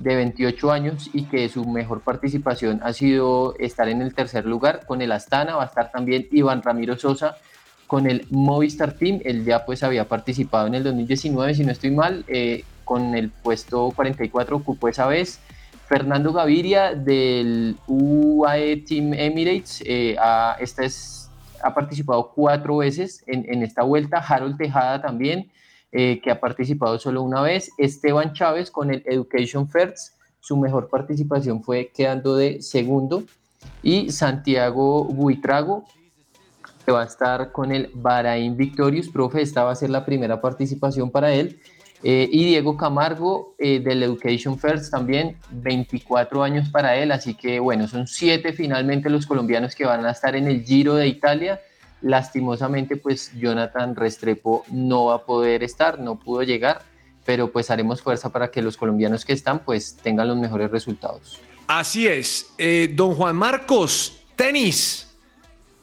[0.00, 4.84] de 28 años y que su mejor participación ha sido estar en el tercer lugar
[4.88, 7.36] con el Astana, va a estar también Iván Ramiro Sosa
[7.86, 11.92] con el Movistar Team, él ya pues había participado en el 2019, si no estoy
[11.92, 15.40] mal, eh, con el puesto 44 ocupó esa vez.
[15.86, 21.30] Fernando Gaviria del UAE Team Emirates, eh, ha, esta es,
[21.62, 24.18] ha participado cuatro veces en, esta vuelta.
[24.18, 25.50] Harold Tejada también,
[25.92, 27.70] eh, que ha participado solo una vez.
[27.76, 33.24] Esteban Chávez con el Education First, su mejor participación fue quedando de segundo.
[33.82, 35.84] Y Santiago Buitrago,
[36.84, 39.08] que va a estar con el Bahrain Victorious.
[39.08, 41.60] Profe, esta va a ser la primera participación para él.
[42.06, 47.58] Eh, y Diego Camargo eh, del Education First también, 24 años para él, así que
[47.58, 51.62] bueno, son siete finalmente los colombianos que van a estar en el Giro de Italia.
[52.02, 56.82] Lastimosamente, pues Jonathan Restrepo no va a poder estar, no pudo llegar,
[57.24, 61.40] pero pues haremos fuerza para que los colombianos que están pues tengan los mejores resultados.
[61.66, 62.52] Así es.
[62.58, 65.13] Eh, don Juan Marcos, tenis.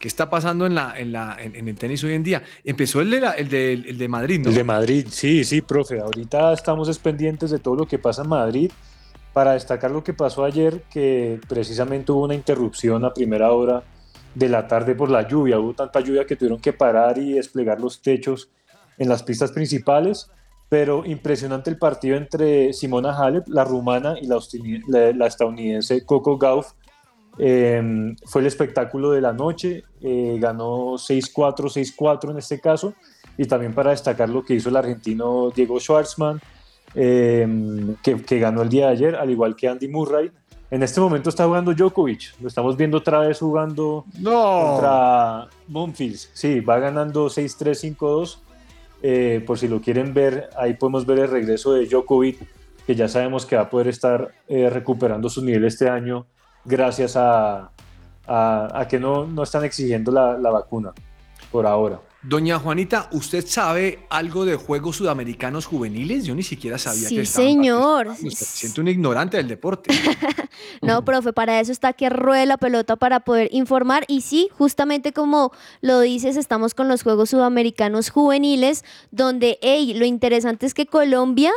[0.02, 2.42] ¿Qué está pasando en, la, en, la, en, el tenis hoy en día?
[2.64, 4.50] Empezó el de, el, de, el de Madrid, ¿no?
[4.50, 6.00] El de Madrid, sí, sí, profe.
[6.00, 8.72] Ahorita estamos pendientes de todo lo que pasa en Madrid.
[9.32, 13.84] Para destacar lo que pasó ayer, que precisamente hubo una interrupción a primera hora
[14.34, 15.60] de la tarde por la lluvia.
[15.60, 18.50] Hubo tanta lluvia que tuvieron que parar y desplegar los techos
[18.98, 20.32] en las pistas principales.
[20.68, 24.40] Pero impresionante el partido entre Simona Halep, la rumana, y la,
[25.14, 26.72] la estadounidense Coco Gauff
[27.38, 32.94] Em, fue el espectáculo de la noche, eh, ganó 6-4, 6-4 en este caso,
[33.38, 36.42] y también para destacar lo que hizo el argentino Diego Schwartzman,
[36.94, 40.32] em, que, ganó el día de ayer, al igual que Andy Murray.
[40.70, 46.30] En este momento está jugando Djokovic, lo estamos viendo otra vez jugando contra Monfils.
[46.34, 48.40] Sí, va ganando 6-3, 5-2.
[49.04, 52.38] Eh, por si lo quieren ver, ahí podemos ver el regreso de Djokovic,
[52.86, 56.26] que ya sabemos que va a poder estar eh, recuperando su nivel este año
[56.66, 57.72] gracias a,
[58.28, 60.94] a, que no, no, están exigiendo la, la, vacuna
[61.52, 62.00] por ahora.
[62.24, 66.24] Doña Juanita, ¿usted sabe algo de Juegos Sudamericanos Juveniles?
[66.24, 68.08] Yo ni siquiera sabía Sí, que estaban señor.
[68.30, 69.92] siento un ignorante del deporte.
[70.82, 74.04] No, profe, para eso está que ruede la pelota para poder informar.
[74.08, 75.52] Y sí, justamente como
[75.82, 81.52] lo dices, estamos con los Juegos Sudamericanos Juveniles, donde, hey, lo interesante es que Colombia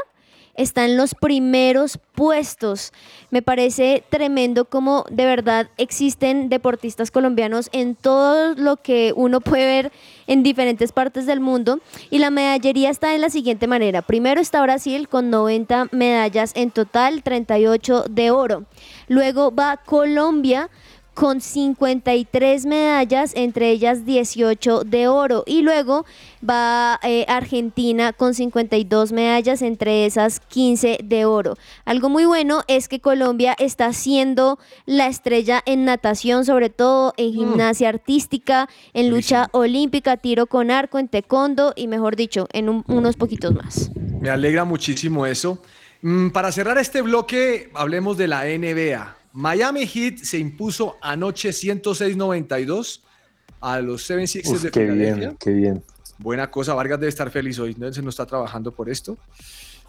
[0.57, 2.93] está en los primeros puestos.
[3.31, 9.67] Me parece tremendo como de verdad existen deportistas colombianos en todo lo que uno puede
[9.67, 9.93] ver
[10.27, 11.81] en diferentes partes del mundo.
[12.11, 14.03] Y la medallería está en la siguiente manera.
[14.03, 18.65] Primero está Brasil con 90 medallas en total, 38 de oro.
[19.09, 20.71] Luego va Colombia
[21.15, 25.45] con 53 medallas, entre ellas 18 de oro.
[25.47, 26.05] Y luego
[26.49, 31.57] va eh, Argentina con 52 medallas, entre esas 15 de oro.
[31.85, 37.33] Algo muy bueno es que Colombia está siendo la estrella en natación, sobre todo en
[37.33, 42.85] gimnasia artística, en lucha olímpica, tiro con arco, en taekwondo y mejor dicho, en un-
[42.89, 43.91] unos poquitos más.
[44.21, 45.59] Me alegra muchísimo eso.
[46.03, 49.17] Mm, Para cerrar este bloque, hablemos de la NBA.
[49.35, 53.01] Miami Heat se impuso anoche 106-92
[53.61, 55.15] a los 76ers Uf, de qué Filadelfia.
[55.17, 55.85] bien, qué bien.
[56.19, 57.93] Buena cosa, Vargas debe estar feliz hoy, ¿no?
[57.93, 59.19] se no está trabajando por esto.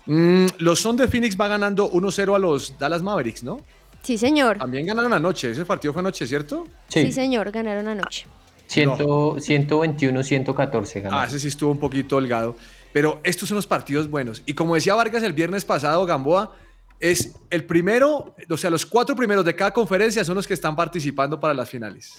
[0.07, 3.61] Mm, los Son de Phoenix va ganando 1-0 a los Dallas Mavericks, ¿no?
[4.01, 4.57] Sí, señor.
[4.57, 6.67] También ganaron anoche, ese partido fue anoche, ¿cierto?
[6.87, 8.25] Sí, señor, ganaron anoche.
[8.67, 11.19] 121, 114 ganó.
[11.19, 12.55] Ah, ese sí estuvo un poquito holgado.
[12.93, 14.41] Pero estos son los partidos buenos.
[14.45, 16.55] Y como decía Vargas el viernes pasado, Gamboa,
[16.99, 20.75] es el primero, o sea, los cuatro primeros de cada conferencia son los que están
[20.75, 22.13] participando para las finales.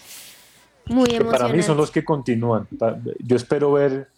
[0.86, 2.68] Muy que para mí son los que continúan.
[3.18, 4.08] Yo espero ver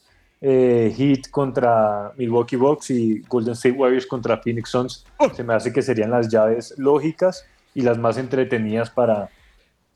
[0.41, 5.05] eh, Heat contra Milwaukee Bucks y Golden State Warriors contra Phoenix Suns.
[5.35, 7.45] Se me hace que serían las llaves lógicas
[7.75, 9.31] y las más entretenidas para,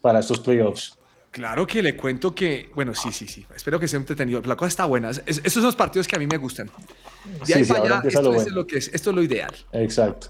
[0.00, 0.96] para estos playoffs.
[1.30, 3.46] Claro que le cuento que, bueno, sí, sí, sí.
[3.54, 4.42] Espero que sea entretenido.
[4.44, 5.10] La cosa está buena.
[5.10, 6.66] Es- esos son los partidos que a mí me gustan.
[6.68, 8.56] De Sí, ahí sí, para allá, empieza esto lo es bueno.
[8.56, 9.54] lo que es, esto es lo ideal.
[9.72, 10.28] Exacto.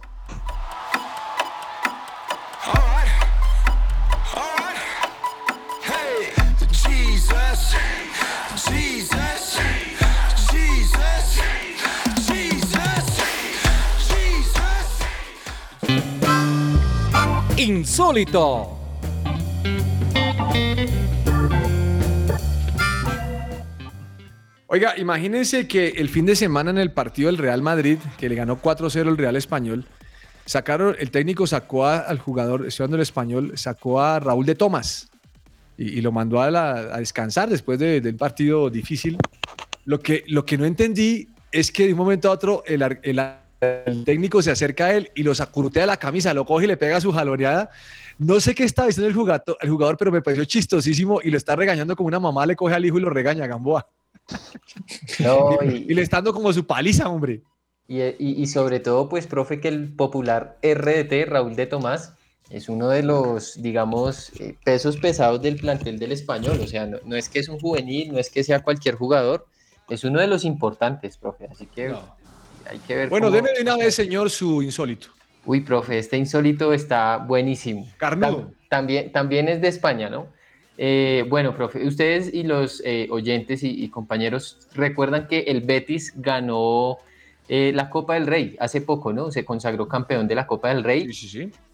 [17.62, 18.76] Insólito.
[24.66, 28.34] Oiga, imagínense que el fin de semana en el partido del Real Madrid, que le
[28.34, 29.84] ganó 4-0 el Real Español,
[30.44, 35.10] sacaron, el técnico sacó al jugador, estoy hablando del español, sacó a Raúl de Tomás
[35.78, 39.18] y, lo mandó a, descansar después de- del partido difícil.
[39.84, 43.18] Lo que, lo que no entendí es que de un momento a otro el, el
[43.62, 46.76] el técnico se acerca a él y lo sacurrutea la camisa, lo coge y le
[46.76, 47.70] pega su jaloneada.
[48.18, 51.36] No sé qué está diciendo el jugador, el jugador, pero me pareció chistosísimo y lo
[51.36, 53.86] está regañando como una mamá le coge al hijo y lo regaña, Gamboa.
[55.20, 57.42] No, y, y le está dando como su paliza, hombre.
[57.88, 62.14] Y, y- y sobre todo, pues, profe, que el popular RDT, Raúl de Tomás,
[62.50, 66.60] es uno de los, digamos, eh, pesos pesados del plantel del español.
[66.62, 69.46] O sea, no, no es que es un juvenil, no es que sea cualquier jugador,
[69.88, 71.46] es uno de los importantes, profe.
[71.50, 71.92] Así que
[72.70, 73.08] hay que ver.
[73.08, 75.08] Bueno, cómo- deme de una vez, señor, su insólito.
[75.44, 77.86] Uy, profe, este insólito está buenísimo.
[77.98, 78.42] Carnudo.
[78.42, 80.26] Tam- también, también es de España, ¿no?
[80.78, 86.14] Eh, bueno, profe, ustedes y los eh, oyentes y, y compañeros recuerdan que el Betis
[86.16, 86.96] ganó
[87.48, 89.30] eh, la Copa del Rey hace poco, ¿no?
[89.30, 91.10] Se consagró campeón de la Copa del Rey.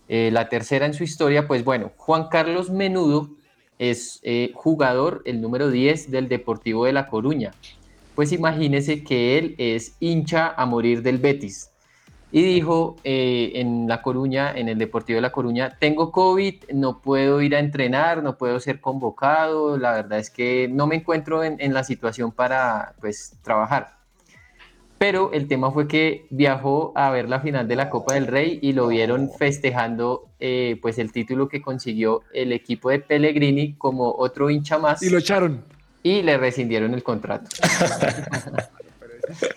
[0.08, 3.30] Eh, la tercera en su historia, pues bueno, Juan Carlos Menudo
[3.78, 4.20] es
[4.54, 7.52] jugador, el número 10 del Deportivo de La Coruña.
[8.18, 11.70] Pues imagínese que él es hincha a morir del Betis.
[12.32, 17.00] Y dijo eh, en La Coruña, en el Deportivo de La Coruña, tengo COVID, no
[17.00, 21.44] puedo ir a entrenar, no puedo ser convocado, la verdad es que no me encuentro
[21.44, 23.98] en, en la situación para pues trabajar.
[24.98, 28.58] Pero el tema fue que viajó a ver la final de la Copa del Rey
[28.60, 34.10] y lo vieron festejando eh, pues el título que consiguió el equipo de Pellegrini como
[34.10, 35.04] otro hincha más.
[35.04, 35.77] Y lo echaron.
[36.02, 37.48] Y le rescindieron el contrato.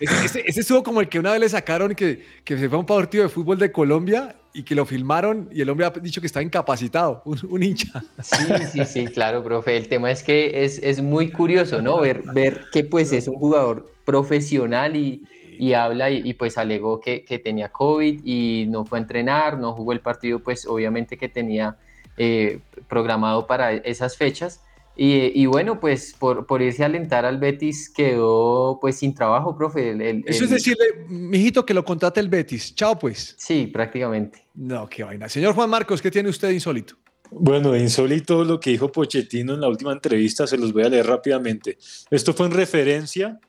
[0.02, 2.76] Ese, ese- ese estuvo como el que una vez le sacaron que, que se fue
[2.76, 5.92] a un partido de fútbol de Colombia y que lo filmaron y el hombre ha
[5.92, 8.04] dicho que está incapacitado, un, un hincha.
[8.22, 9.78] Sí, sí, sí, claro, profe.
[9.78, 12.02] El tema es que es, es muy curioso, ¿no?
[12.02, 15.24] Ver, ver que pues es un jugador profesional y,
[15.58, 19.58] y habla y, y, pues alegó que, que tenía COVID y no fue a entrenar,
[19.58, 21.78] no jugó el partido pues obviamente que tenía
[22.18, 24.60] eh, programado para esas fechas.
[24.96, 29.56] Y, y bueno, pues por, por irse a alentar al Betis quedó pues sin trabajo,
[29.58, 29.92] profe.
[29.92, 32.76] El- el- Eso es decirle, mijito, que lo contrate el Betis.
[32.76, 33.36] Chao, pues.
[33.38, 34.46] Sí, prácticamente.
[34.54, 35.30] No, qué vaina.
[35.30, 36.96] Señor Juan Marcos, ¿qué tiene usted de insólito?
[37.32, 41.08] Bueno, insólito lo que dijo Pochettino en la última entrevista, se los voy a leer
[41.08, 41.78] rápidamente.
[42.10, 43.39] Esto fue en referencia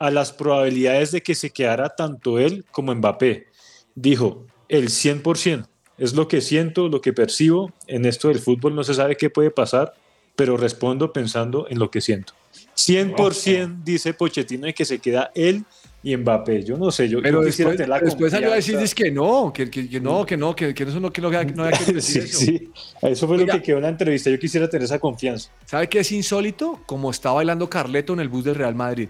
[0.00, 3.46] a las probabilidades de que se quedara tanto él como Mbappé.
[3.94, 5.66] Dijo, el 100%,
[5.98, 7.72] es lo que siento, lo que percibo.
[7.86, 9.94] En esto del fútbol no se sabe qué puede pasar,
[10.38, 12.32] pero respondo pensando en lo que siento.
[12.76, 15.64] 100% dice Pochettino de que se queda él
[16.00, 16.62] y Mbappé.
[16.62, 19.10] Yo no sé, yo, Pero yo quisiera después, tener la después salió a decir que
[19.10, 21.76] no, que, que, que no, que no, que, que eso no, que no, no había
[21.76, 22.38] que decir Sí, eso.
[22.38, 22.70] sí.
[23.02, 23.54] Eso fue Oiga.
[23.54, 24.30] lo que quedó en la entrevista.
[24.30, 25.50] Yo quisiera tener esa confianza.
[25.66, 26.80] ¿Sabe qué es insólito?
[26.86, 29.08] Como está bailando Carleto en el bus del Real Madrid.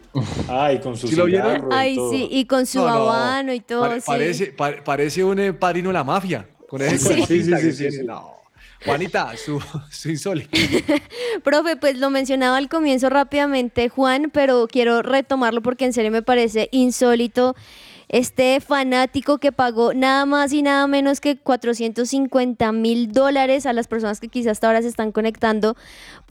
[0.48, 1.68] Ay, con su ¿Sí lo vieron?
[1.70, 2.10] Ay, todo.
[2.10, 4.06] sí, y con su No, no, habano y todo, pare- sí.
[4.06, 6.48] Parece, pa- parece un padrino de la mafia.
[6.66, 7.22] Con ese Sí.
[7.26, 7.98] Sí, sí, sí, sí.
[8.04, 8.37] No.
[8.84, 9.60] Juanita, su,
[10.08, 10.50] insólito.
[11.44, 16.22] Profe, pues lo mencionaba al comienzo rápidamente, Juan, pero quiero retomarlo porque en serio me
[16.22, 17.56] parece insólito.
[18.08, 23.86] Este fanático que pagó nada más y nada menos que 450 mil dólares a las
[23.86, 25.76] personas que quizás hasta ahora se están conectando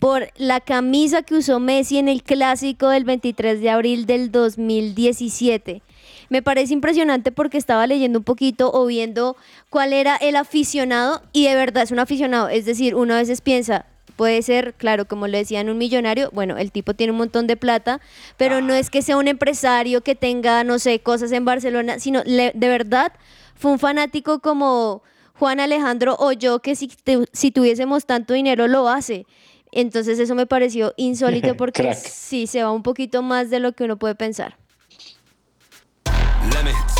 [0.00, 5.82] por la camisa que usó Messi en el clásico del 23 de abril del 2017.
[6.28, 9.36] Me parece impresionante porque estaba leyendo un poquito o viendo
[9.70, 12.48] cuál era el aficionado y de verdad es un aficionado.
[12.48, 16.30] Es decir, uno a veces piensa, puede ser, claro, como le decían, un millonario.
[16.32, 18.00] Bueno, el tipo tiene un montón de plata,
[18.36, 22.22] pero no es que sea un empresario que tenga, no sé, cosas en Barcelona, sino
[22.26, 23.12] le- de verdad
[23.54, 25.02] fue un fanático como
[25.34, 29.24] Juan Alejandro o yo que si, te- si tuviésemos tanto dinero lo hace.
[29.72, 33.84] Entonces eso me pareció insólito porque sí se va un poquito más de lo que
[33.84, 34.56] uno puede pensar.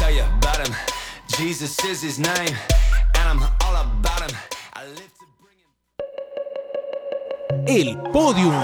[0.09, 0.75] Let me tell you about him.
[1.37, 2.57] Jesus is his name,
[3.15, 4.39] and I'm all about him.
[4.73, 5.27] I live to
[7.69, 8.55] El podium.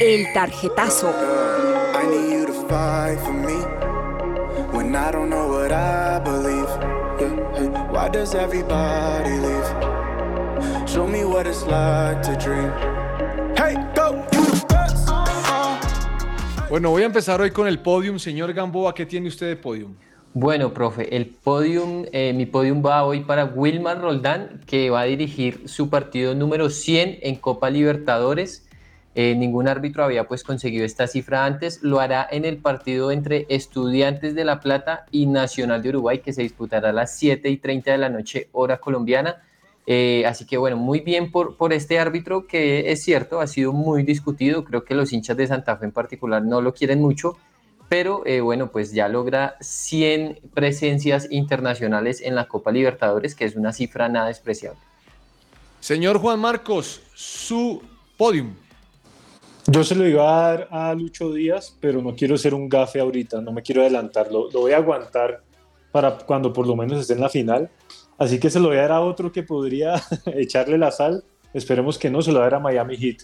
[0.00, 1.12] El tarjetazo.
[1.94, 3.58] I need you to fight for me
[4.74, 6.70] when I don't know what I believe.
[7.90, 10.88] Why does everybody leave?
[10.88, 12.72] Show me what it's like to dream.
[16.70, 18.18] Bueno, voy a empezar hoy con el podium.
[18.18, 19.94] Señor Gamboa, ¿qué tiene usted de podium?
[20.34, 25.04] Bueno, profe, el podium, eh, mi podium va hoy para Wilmar Roldán, que va a
[25.04, 28.68] dirigir su partido número 100 en Copa Libertadores.
[29.14, 31.82] Eh, ningún árbitro había pues conseguido esta cifra antes.
[31.82, 36.34] Lo hará en el partido entre Estudiantes de La Plata y Nacional de Uruguay, que
[36.34, 39.42] se disputará a las 7 y 30 de la noche, hora colombiana.
[39.90, 43.72] Eh, así que bueno, muy bien por, por este árbitro que es cierto, ha sido
[43.72, 44.62] muy discutido.
[44.62, 47.38] Creo que los hinchas de Santa Fe en particular no lo quieren mucho,
[47.88, 53.56] pero eh, bueno, pues ya logra 100 presencias internacionales en la Copa Libertadores, que es
[53.56, 54.78] una cifra nada despreciable.
[55.80, 57.80] Señor Juan Marcos, su
[58.18, 58.56] podium.
[59.68, 63.00] Yo se lo iba a dar a Lucho Díaz, pero no quiero ser un gafe
[63.00, 65.40] ahorita, no me quiero adelantar, lo, lo voy a aguantar
[65.90, 67.70] para cuando por lo menos esté en la final.
[68.18, 71.24] Así que se lo voy a dar a otro que podría echarle la sal.
[71.54, 73.18] Esperemos que no, se lo voy a dar a Miami Heat,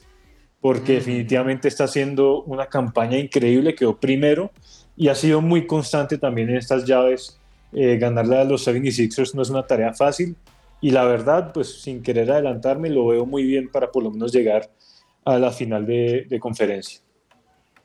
[0.61, 4.51] porque definitivamente está haciendo una campaña increíble, quedó primero
[4.97, 7.39] y ha sido muy constante también en estas llaves.
[7.73, 10.37] Eh, ganarle a los 76ers no es una tarea fácil
[10.81, 14.33] y la verdad, pues sin querer adelantarme, lo veo muy bien para por lo menos
[14.33, 14.71] llegar
[15.25, 17.01] a la final de, de conferencia.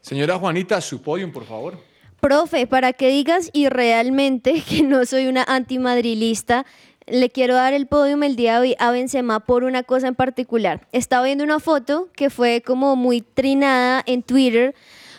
[0.02, 1.78] Señora Juanita, su podium, por favor.
[2.20, 6.66] Profe, para que digas y realmente que no soy una antimadrilista,
[7.12, 10.16] le quiero dar el podium el día de hoy a Benzema por una cosa en
[10.16, 10.88] particular.
[10.92, 14.76] Estaba viendo una foto que fue como muy trinada en Twitter,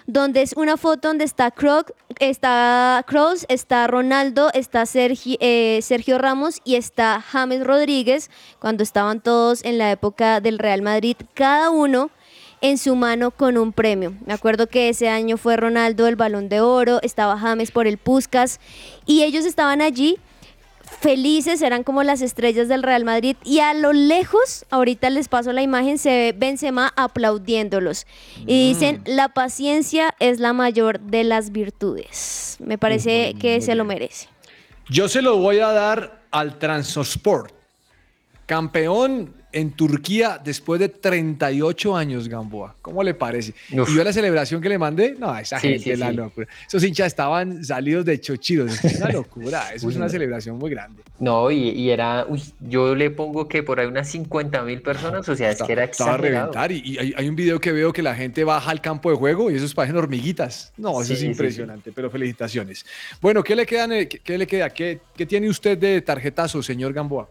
[0.07, 1.84] donde es una foto donde está Kroos,
[2.18, 9.64] está, Kroos, está Ronaldo, está eh, Sergio Ramos y está James Rodríguez, cuando estaban todos
[9.64, 12.11] en la época del Real Madrid, cada uno
[12.61, 14.14] en su mano con un premio.
[14.26, 17.97] Me acuerdo que ese año fue Ronaldo el Balón de Oro, estaba James por el
[17.97, 18.61] Puskas
[19.07, 20.18] y ellos estaban allí
[21.01, 25.53] felices, eran como las estrellas del Real Madrid y a lo lejos, ahorita les paso
[25.53, 28.07] la imagen, se ve Benzema aplaudiéndolos
[28.47, 32.57] y dicen, la paciencia es la mayor de las virtudes.
[32.61, 34.28] Me parece que se lo merece.
[34.88, 37.53] Yo se lo voy a dar al Transosport.
[38.47, 42.76] Campeón en Turquía después de 38 años, Gamboa.
[42.82, 43.53] ¿Cómo le parece?
[43.72, 43.88] Uf.
[43.90, 45.14] ¿Y vio la celebración que le mandé?
[45.18, 46.16] No, esa Sí, gente sí, es la sí.
[46.16, 46.46] locura.
[46.66, 48.84] Esos hinchas estaban salidos de chochiros.
[48.84, 49.72] Es una locura.
[49.74, 51.03] Eso es una celebración muy grande.
[51.18, 55.28] No, y, y era, uy, yo le pongo que por ahí unas 50 mil personas,
[55.28, 56.72] o sea, es que era Estaba a reventar.
[56.72, 59.16] Y, y hay, hay un video que veo que la gente baja al campo de
[59.16, 60.72] juego y esos parecen hormiguitas.
[60.76, 62.86] No, eso es impresionante, pero felicitaciones.
[63.20, 64.70] Bueno, ¿qué le, quedan, eh, qué, qué le queda?
[64.70, 67.28] ¿Qué, qué tiene usted de tarjetazo, señor Gamboa?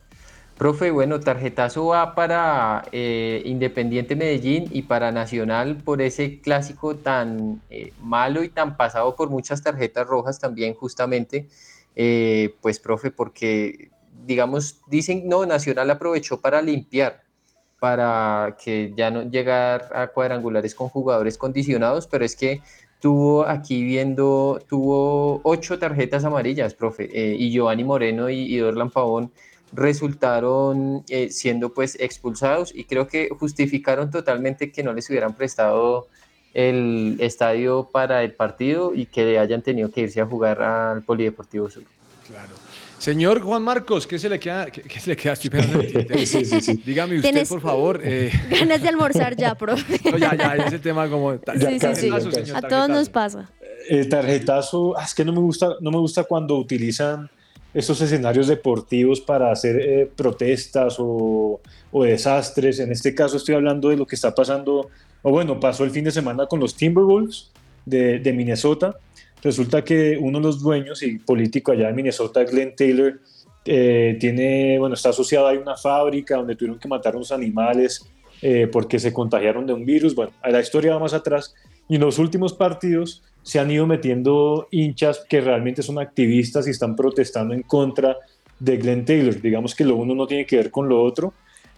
[0.60, 7.62] Profe, bueno, tarjetazo va para eh, Independiente Medellín y para Nacional por ese clásico tan
[7.70, 11.48] eh, malo y tan pasado por muchas tarjetas rojas también justamente.
[11.96, 13.90] Eh, pues, profe, porque
[14.26, 17.22] digamos, dicen, no, Nacional aprovechó para limpiar,
[17.80, 22.62] para que ya no llegar a cuadrangulares con jugadores condicionados, pero es que
[23.00, 29.32] tuvo aquí viendo, tuvo ocho tarjetas amarillas, profe, y Giovanni Moreno y, y Dorlan Pavón
[29.72, 36.08] resultaron eh, siendo pues expulsados y creo que justificaron totalmente que no les hubieran prestado
[36.54, 41.70] el estadio para el partido y que hayan tenido que irse a jugar al Polideportivo
[41.70, 41.84] Sur.
[42.28, 42.50] Claro.
[42.98, 44.66] Señor Juan Marcos, ¿qué se le queda?
[44.70, 45.34] ¿Qué, qué se le queda?
[45.34, 45.50] Estoy.
[46.26, 46.84] Sí, sí, sí.
[46.86, 48.02] Dígame usted, Tienes- por favor.
[48.04, 50.00] eh, Ganas de almorzar ya, profe.
[50.12, 51.34] no, ya, ya, ese tema como...
[51.34, 51.80] Sí, sí, sí.
[51.80, 53.50] Tarjetazo, señor, A todos nos pasa.
[53.88, 57.30] El tarjetazo, ah, es que no me gusta, no me gusta cuando utilizan
[57.74, 61.60] esos escenarios deportivos para hacer eh, protestas o,
[61.94, 62.80] desastres.
[62.80, 64.90] En este caso estoy hablando de lo que está pasando,
[65.22, 67.52] o bueno, pasó el fin de semana con los Timberwolves
[67.86, 68.98] de, de Minnesota.
[69.42, 73.20] Resulta que uno de los dueños y político allá en Minnesota, Glenn Taylor,
[73.66, 78.04] eh, tiene, bueno, está asociado a una fábrica donde tuvieron que matar unos animales
[78.42, 80.16] eh, porque se contagiaron de un virus.
[80.16, 81.54] Bueno, la historia va más atrás.
[81.88, 86.72] Y en los últimos partidos se han ido metiendo hinchas que realmente son activistas y
[86.72, 88.18] están protestando en contra
[88.60, 89.42] de Glenn Taylor.
[89.42, 91.34] Digamos que lo uno no tiene que ver con lo otro.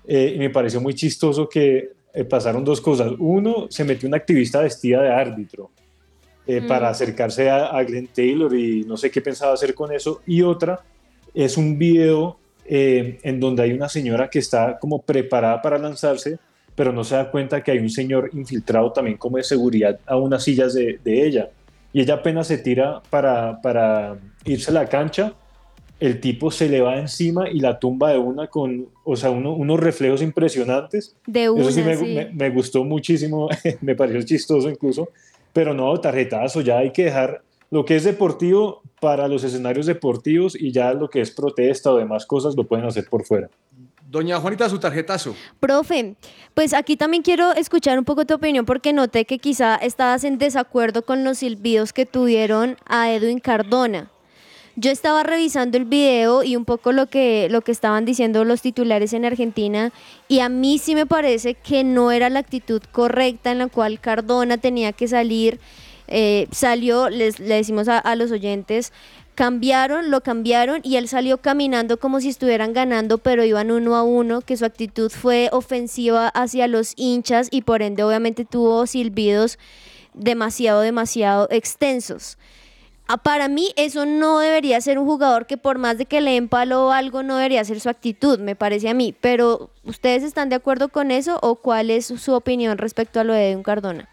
[0.08, 3.14] Eh, y me pareció muy chistoso que eh, pasaron dos cosas.
[3.20, 5.70] Uno, se metió una activista vestida de árbitro
[6.48, 6.68] eh, Mm.
[6.68, 10.22] para acercarse a, a Glenn Taylor y no sé qué pensaba hacer con eso.
[10.26, 10.82] Y otra
[11.34, 12.38] es un video
[12.74, 16.40] en donde hay una señora que está como preparada para lanzarse,
[16.76, 20.16] pero no se da cuenta que hay un señor infiltrado también como de seguridad a
[20.18, 21.50] unas sillas de, de ella.
[21.94, 25.34] Y ella apenas se tira para, para irse a la cancha,
[26.00, 29.54] el tipo se le va encima y la tumba de una con, o sea, uno-
[29.54, 31.16] unos reflejos impresionantes.
[31.28, 32.06] De Eso una, sí me, sí.
[32.16, 33.50] me- me gustó muchísimo,
[33.82, 35.10] me pareció chistoso incluso,
[35.54, 40.56] pero no, tarjetazo, ya hay que dejar lo que es deportivo para los escenarios deportivos
[40.60, 43.50] y ya lo que es protesta o demás cosas lo pueden hacer por fuera.
[44.12, 45.34] Doña Juanita, su tarjetazo.
[45.62, 46.16] Profe,
[46.54, 50.38] pues aquí también quiero escuchar un poco tu opinión porque noté que quizá estabas en
[50.38, 54.12] desacuerdo con los silbidos que tuvieron a Edwin Cardona.
[54.76, 58.62] Yo estaba revisando el video y un poco lo que, lo que estaban diciendo los
[58.62, 59.94] titulares en Argentina
[60.28, 64.02] y a mí sí me parece que no era la actitud correcta en la cual
[64.02, 65.58] Cardona tenía que salir.
[66.10, 68.92] Eh, salió, les, le decimos a, a los oyentes,
[69.36, 74.04] cambiaron, lo cambiaron y él salió caminando como si estuvieran ganando, pero iban uno a
[74.04, 79.58] uno, que su actitud fue ofensiva hacia los hinchas y por ende obviamente tuvo silbidos
[80.14, 82.38] demasiado, demasiado extensos.
[83.08, 86.40] Ah, Para mí eso no debería ser un jugador que por más de que le
[86.42, 89.14] o algo no debería ser su actitud, me parece a mí.
[89.20, 93.34] Pero ¿ustedes están de acuerdo con eso o cuál es su opinión respecto a lo
[93.34, 94.08] de Edwin Cardona?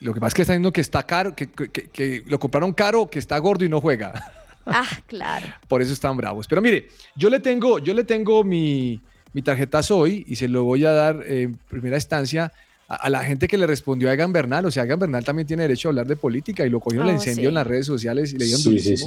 [0.00, 2.38] Lo que pasa es que está diciendo que está caro, que, que- que- que lo
[2.38, 4.12] compraron caro, que está gordo y no juega.
[4.68, 5.46] Ah, claro.
[5.68, 6.48] Por eso están bravos.
[6.48, 9.00] Pero mire, yo le tengo, yo le tengo mi,
[9.32, 12.52] mi tarjetazo hoy y se lo voy a dar en primera instancia
[12.88, 14.66] a, a la gente que le respondió a Egan Bernal.
[14.66, 17.12] O sea, Egan Bernal también tiene derecho a hablar de política y lo cogieron, le
[17.12, 17.46] Oh, encendió sí.
[17.46, 19.06] en las redes sociales y le dieron Sí, sí, durísimo.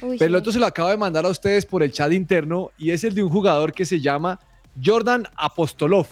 [0.00, 0.06] sí.
[0.06, 2.70] Uy, Pero el otro se lo acabo de mandar a ustedes por el chat interno
[2.78, 4.40] y es el de un jugador que se llama
[4.82, 6.06] Jordan Apostolov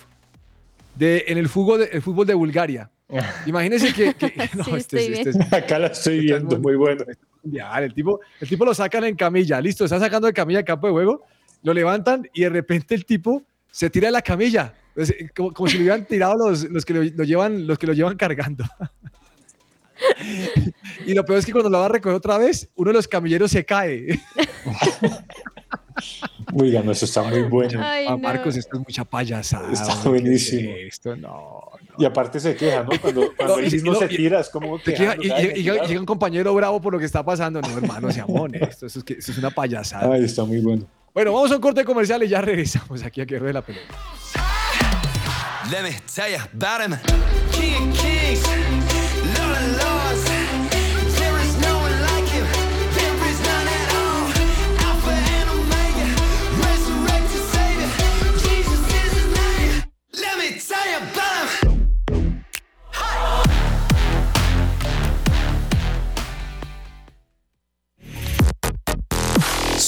[0.97, 2.91] de, en el fútbol de, el fútbol de Bulgaria.
[3.47, 4.15] Imagínense que...
[4.15, 7.05] que- no, Sí, este, estoy este Acá la estoy viendo, muy bueno.
[7.43, 7.85] mundial.
[7.85, 10.87] El tipo, el tipo lo sacan en camilla, listo, está sacando de camilla al campo
[10.87, 11.25] de juego,
[11.63, 15.53] lo levantan y de repente el tipo se tira de la camilla, pues, eh, como,
[15.53, 18.17] como si lo hubieran tirado los, los, que lo, lo llevan, los que lo llevan
[18.17, 18.65] cargando.
[21.07, 23.09] y lo peor es que cuando lo va a recoger otra vez, uno de los
[23.09, 24.21] camilleros se cae.
[26.55, 27.81] Oigan, eso está muy bueno.
[27.83, 28.19] Ay, no.
[28.19, 29.73] Marcos, esto es mucha payasada.
[29.73, 30.75] Está hombre, ¿qué es buenísimo.
[30.77, 31.71] Esto no.
[31.99, 32.91] Y aparte se queja, ¿no?
[33.01, 36.01] Cuando, cuando No, él mismo y- se tira, es como Te queda- quejándose, y, llega
[36.01, 37.61] un compañero bravo por lo que está pasando.
[37.61, 38.85] No, hermano, seamos honestos.
[38.85, 40.13] Eso es, que, eso es una payasada.
[40.15, 40.85] Ay, está muy bueno.
[41.15, 43.95] Bueno, vamos a un corte comercial y ya regresamos aquí a que ruede la pelota.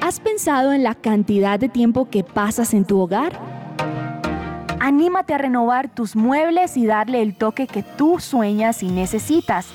[0.01, 3.62] ¿Has pensado en la cantidad de tiempo que pasas en tu hogar?
[4.83, 9.67] Anímate a renovar tus muebles y darle el toque que tú sueñas y necesitas.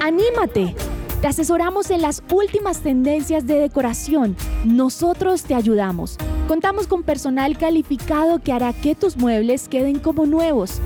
[0.00, 0.76] ¡Anímate!
[1.20, 4.36] Te asesoramos en las últimas tendencias de decoración.
[4.64, 6.18] Nosotros te ayudamos.
[6.46, 10.80] Contamos con personal calificado que hará que tus muebles queden como nuevos.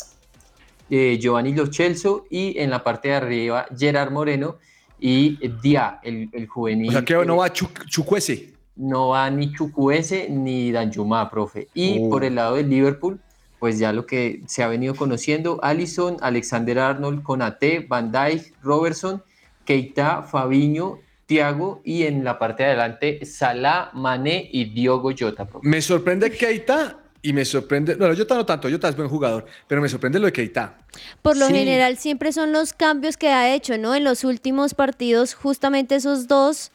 [0.89, 4.57] eh, Giovanni Lo Celso y en la parte de arriba Gerard Moreno
[4.99, 6.89] y Dia, el, el juvenil.
[6.89, 8.54] O sea que no va Chu- Chukwueze.
[8.77, 11.69] No va ni Chukwueze ni Danjuma, profe.
[11.75, 12.11] Y Oh.
[12.11, 13.21] por el lado del Liverpool,
[13.61, 19.23] pues ya lo que se ha venido conociendo, Allison, Alexander Arnold, Konate, Van Dijk, Robertson,
[19.65, 25.67] Keita, Fabiño, Thiago y en la parte de adelante Salah, Mané y Diogo Jota, profe.
[25.67, 27.97] Me sorprende Keita y me sorprende.
[27.97, 30.77] No, Jota no tanto, Jota es buen jugador, pero me sorprende lo de Keita.
[31.23, 31.55] Por lo Sí.
[31.55, 33.95] general siempre son los cambios que ha hecho, ¿no?
[33.95, 36.71] En los últimos partidos, justamente esos dos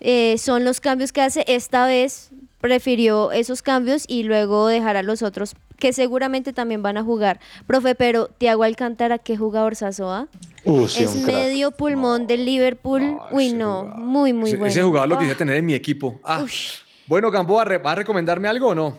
[0.00, 1.44] eh, son los cambios que hace.
[1.48, 2.30] Esta vez
[2.60, 7.38] prefirió esos cambios y luego dejar a los otros que seguramente también van a jugar.
[7.66, 10.26] Profe, pero Tiago Alcántara, ¿qué jugador Sazoa?
[10.64, 11.26] Uh, sí, es crack.
[11.26, 13.18] medio pulmón del Liverpool.
[13.30, 14.70] Uy, no, muy, muy ese, bueno.
[14.70, 15.18] ese jugador lo Ah.
[15.18, 16.18] quisiera tener en mi equipo.
[16.24, 16.44] Ah.
[17.06, 18.98] Bueno, Gamboa, ¿re- ¿va a recomendarme algo o no?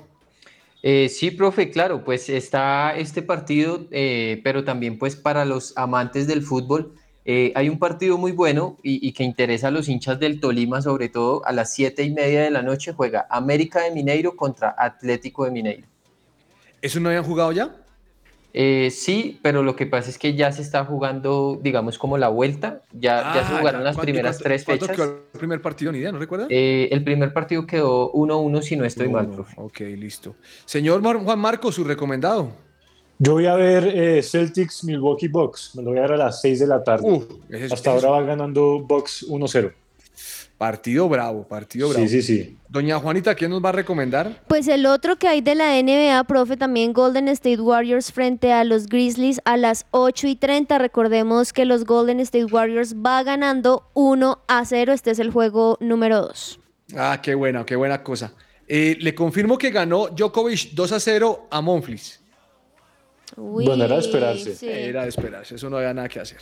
[0.84, 6.28] Eh, sí, profe, claro, pues está este partido, eh, pero también pues para los amantes
[6.28, 6.94] del fútbol,
[7.30, 10.82] eh, hay un partido muy bueno y, y que interesa a los hinchas del Tolima,
[10.82, 14.74] sobre todo a las siete y media de la noche juega América de Mineiro contra
[14.78, 15.88] Atlético de Mineiro.
[16.82, 17.76] ¿Eso no habían jugado ya?
[18.54, 22.30] Eh, sí, pero lo que pasa es que ya se está jugando, digamos, como la
[22.30, 24.98] vuelta, ya, ya se Ah, jugaron las ¿Cuánto- primeras tres cuánto fechas.
[24.98, 26.48] quedó el primer partido, ni idea, ¿no recuerda?
[26.50, 29.54] Eh, el primer partido quedó 1-1 si no estoy mal, profe.
[29.58, 30.36] Ok, listo.
[30.66, 32.52] Señor Juan Marcos, su recomendado.
[33.20, 35.72] Yo voy a ver eh, Celtics Milwaukee Bucks.
[35.76, 37.10] Me lo voy a ver a las 6 de la tarde.
[37.10, 39.74] Uh, ese es- Hasta es- ahora va ganando Bucks 1-0.
[40.58, 42.08] Partido bravo, partido bravo.
[42.08, 42.58] Sí, sí, sí.
[42.68, 44.42] Doña Juanita, ¿quién nos va a recomendar?
[44.48, 48.64] Pues el otro que hay de la NBA, profe, también Golden State Warriors frente a
[48.64, 50.80] los Grizzlies a las 8 y 30.
[50.80, 54.94] Recordemos que los Golden State Warriors va ganando 1 a 0.
[54.94, 56.60] Este es el juego número 2.
[56.96, 58.34] Ah, qué buena, qué buena cosa.
[58.68, 61.62] Eh, le confirmo que ganó Djokovic 2 a 0 a
[63.36, 64.88] Bueno, era de esperarse.
[64.90, 66.40] Era de esperarse, eso no había nada que hacer.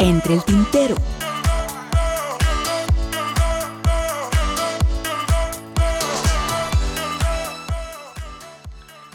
[0.00, 0.96] Entre el tintero.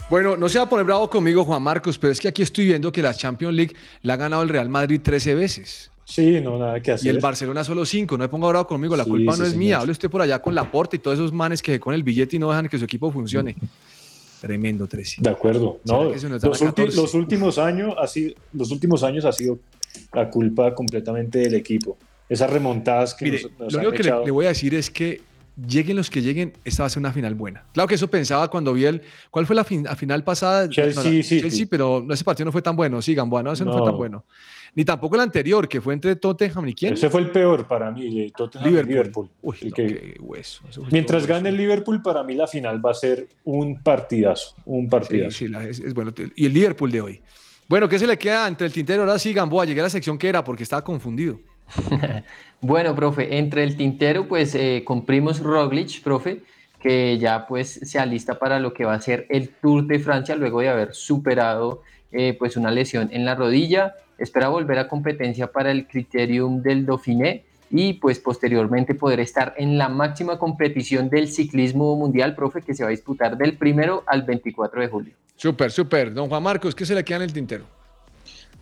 [0.08, 2.66] Bueno, no se va a poner bravo conmigo, Juan Marcos, pero es que aquí estoy
[2.66, 5.90] viendo que la Champions League la ha ganado el Real Madrid 13 veces.
[6.04, 7.06] Sí, no, nada que hacer.
[7.06, 8.16] Y el Barcelona solo 5.
[8.16, 9.58] No me ponga bravo conmigo, la Sí, culpa sí, no es señor.
[9.64, 9.78] mía.
[9.80, 12.38] Hable usted por allá con Laporte y todos esos manes que con el billete y
[12.38, 13.56] no dejan que su equipo funcione.
[14.40, 15.22] Tremendo 13.
[15.22, 15.80] De acuerdo.
[15.84, 16.96] ¿Será No, los, la ulti- 14?
[16.96, 19.58] los últimos años ha sido, los últimos años ha sido
[20.12, 21.96] la culpa completamente del equipo.
[22.28, 25.20] Esas remontadas que Mire, nos, nos lo único que le, voy a decir es que
[25.66, 27.64] lleguen los que lleguen, esta va a ser una final buena.
[27.72, 29.00] Claro que eso pensaba cuando vi el.
[29.30, 30.68] ¿Cuál fue la, fin- la final pasada?
[30.68, 31.40] Chelsea, No, la- City.
[31.42, 33.00] Chelsea, pero no, ese partido no fue tan bueno.
[33.00, 33.86] Sí, Gamboa, no, ese no, fue No.
[33.86, 34.24] tan bueno.
[34.74, 36.92] Ni tampoco el anterior, que fue entre Tottenham y quién.
[36.94, 38.90] Ese fue el peor para mí, Tottenham y Liverpool.
[38.94, 39.30] Liverpool.
[39.40, 40.62] Uy, El no, que- qué hueso.
[40.68, 44.54] eso fue mientras gane el Liverpool, para mí la final va a ser un partidazo.
[44.66, 45.30] Un Sí, partidazo.
[45.38, 46.12] sí, la- es, es bueno.
[46.34, 47.20] Y el Liverpool de hoy.
[47.68, 49.02] Bueno, ¿qué se le queda entre el tintero?
[49.02, 51.40] Ahora sí, Gamboa, llegué a la sección que era porque estaba confundido.
[52.62, 56.42] Bueno, profe, entre el tintero, pues eh, con Primoz Roglic, profe,
[56.80, 60.34] que ya pues se alista para lo que va a ser el Tour de Francia
[60.36, 63.94] luego de haber superado eh, pues una lesión en la rodilla.
[64.16, 69.78] Espera volver a competencia para el Criterium del Dauphiné y pues posteriormente poder estar en
[69.78, 74.22] la máxima competición del ciclismo mundial, profe, que se va a disputar del primero al
[74.22, 75.14] 24 de julio.
[75.36, 76.14] Súper, súper.
[76.14, 77.64] Don Juan Marcos, ¿qué se le queda en el tintero?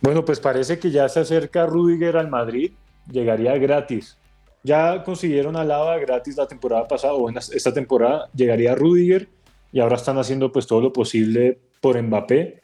[0.01, 2.71] Bueno, pues parece que ya se acerca Rudiger al Madrid,
[3.09, 4.17] llegaría gratis.
[4.63, 9.29] Ya consiguieron a Lava gratis la temporada pasada, o en esta temporada llegaría Rudiger,
[9.71, 12.61] y ahora están haciendo pues todo lo posible por Mbappé.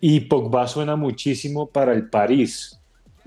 [0.00, 2.78] Y Pogba suena muchísimo para el París.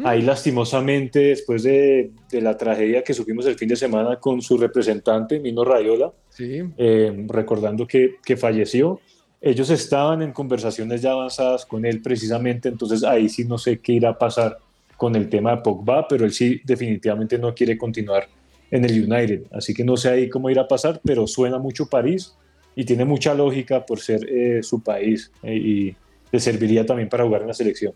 [0.04, 4.58] Ahí lastimosamente, después de, de la tragedia que sufrimos el fin de semana con su
[4.58, 6.62] representante, Mino Rayola, Sí.
[6.78, 9.00] eh, recordando que, que falleció.
[9.42, 13.94] Ellos estaban en conversaciones ya avanzadas con él precisamente, entonces ahí sí no sé qué
[13.94, 14.58] irá a pasar
[14.98, 18.28] con el tema de Pogba, pero él sí definitivamente no quiere continuar
[18.72, 21.86] en el United, así que no sé ahí cómo irá a pasar, pero suena mucho
[21.88, 22.36] París
[22.76, 25.96] y tiene mucha lógica por ser eh, su país eh, y
[26.32, 27.94] le serviría también para jugar en la selección.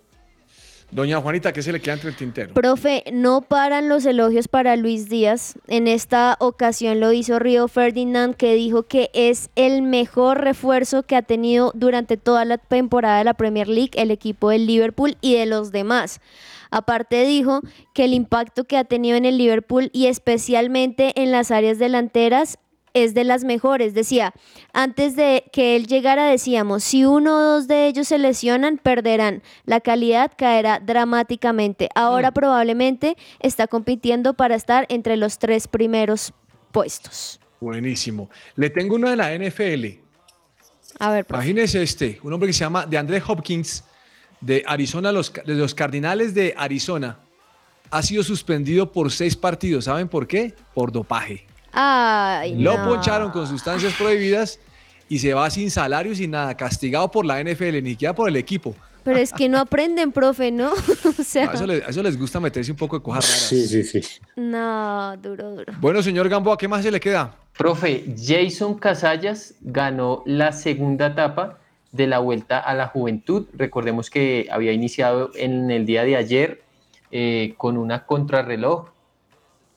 [0.92, 2.54] Doña Juanita, ¿qué se le queda entre el tintero?
[2.54, 5.56] Profe, no paran los elogios para Luis Díaz.
[5.68, 11.16] En esta ocasión lo hizo Río Ferdinand, que dijo que es el mejor refuerzo que
[11.16, 15.36] ha tenido durante toda la temporada de la Premier League el equipo del Liverpool y
[15.36, 16.20] de los demás.
[16.72, 17.62] Aparte dijo
[17.94, 22.60] que el impacto que ha tenido en el Liverpool y especialmente en las áreas delanteras
[22.94, 23.94] es de las mejores.
[23.94, 24.34] Decía,
[24.74, 29.44] antes de que él llegara decíamos, si uno o dos de ellos se lesionan, perderán.
[29.66, 31.90] La calidad caerá dramáticamente.
[31.96, 36.34] Ahora probablemente está compitiendo para estar entre los tres primeros
[36.72, 37.40] puestos.
[37.60, 38.30] Buenísimo.
[38.56, 40.00] Le tengo uno de la NFL.
[41.00, 41.44] A ver, profe.
[41.44, 43.84] Imagínese este, un hombre que se llama de André Hopkins,
[44.40, 47.20] de Arizona, los, de los Cardinales de Arizona.
[47.92, 49.86] Ha sido suspendido por seis partidos.
[49.86, 50.54] ¿Saben por qué?
[50.74, 51.46] Por dopaje.
[51.72, 52.90] Ay, Lo no.
[52.90, 54.60] poncharon con sustancias prohibidas
[55.10, 58.30] y se va sin salario y sin nada, castigado por la NFL, ni siquiera por
[58.30, 58.76] el equipo.
[59.04, 60.72] Pero es que no aprenden, profe, ¿no?
[61.20, 63.42] o sea, A eso, les, a eso les gusta meterse un poco de cosas raras.
[63.50, 64.02] Sí, sí, sí.
[64.36, 65.74] no, duro, duro.
[65.80, 67.36] Bueno, señor Gamboa, ¿qué más se le queda?
[67.58, 71.58] Profe, Jason Casallas ganó la segunda etapa
[71.92, 73.48] de la Vuelta a la Juventud.
[73.54, 76.62] Recordemos que había iniciado en el día de ayer
[77.12, 78.90] eh, con una contrarreloj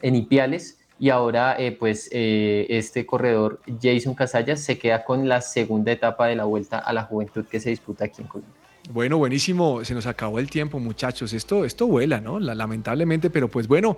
[0.02, 5.40] en Ipiales y ahora eh, pues eh, este corredor Jason Casallas se queda con la
[5.40, 8.54] segunda etapa de la Vuelta a la Juventud que se disputa aquí en Colombia.
[8.90, 9.84] Bueno, buenísimo.
[9.84, 11.32] Se nos acabó el tiempo, muchachos.
[11.32, 12.38] Esto, esto vuela, ¿no?
[12.38, 13.96] La- lamentablemente, pero pues bueno,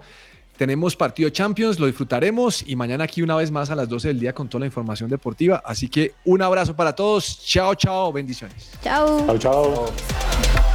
[0.56, 4.20] tenemos partido Champions, lo disfrutaremos y mañana aquí una vez más a las 12 del
[4.20, 5.60] día con toda la información deportiva.
[5.66, 7.44] Así que un abrazo para todos.
[7.44, 8.12] Chao, chao.
[8.12, 8.70] Bendiciones.
[8.82, 9.26] Chao.
[9.26, 10.65] Chao, chao.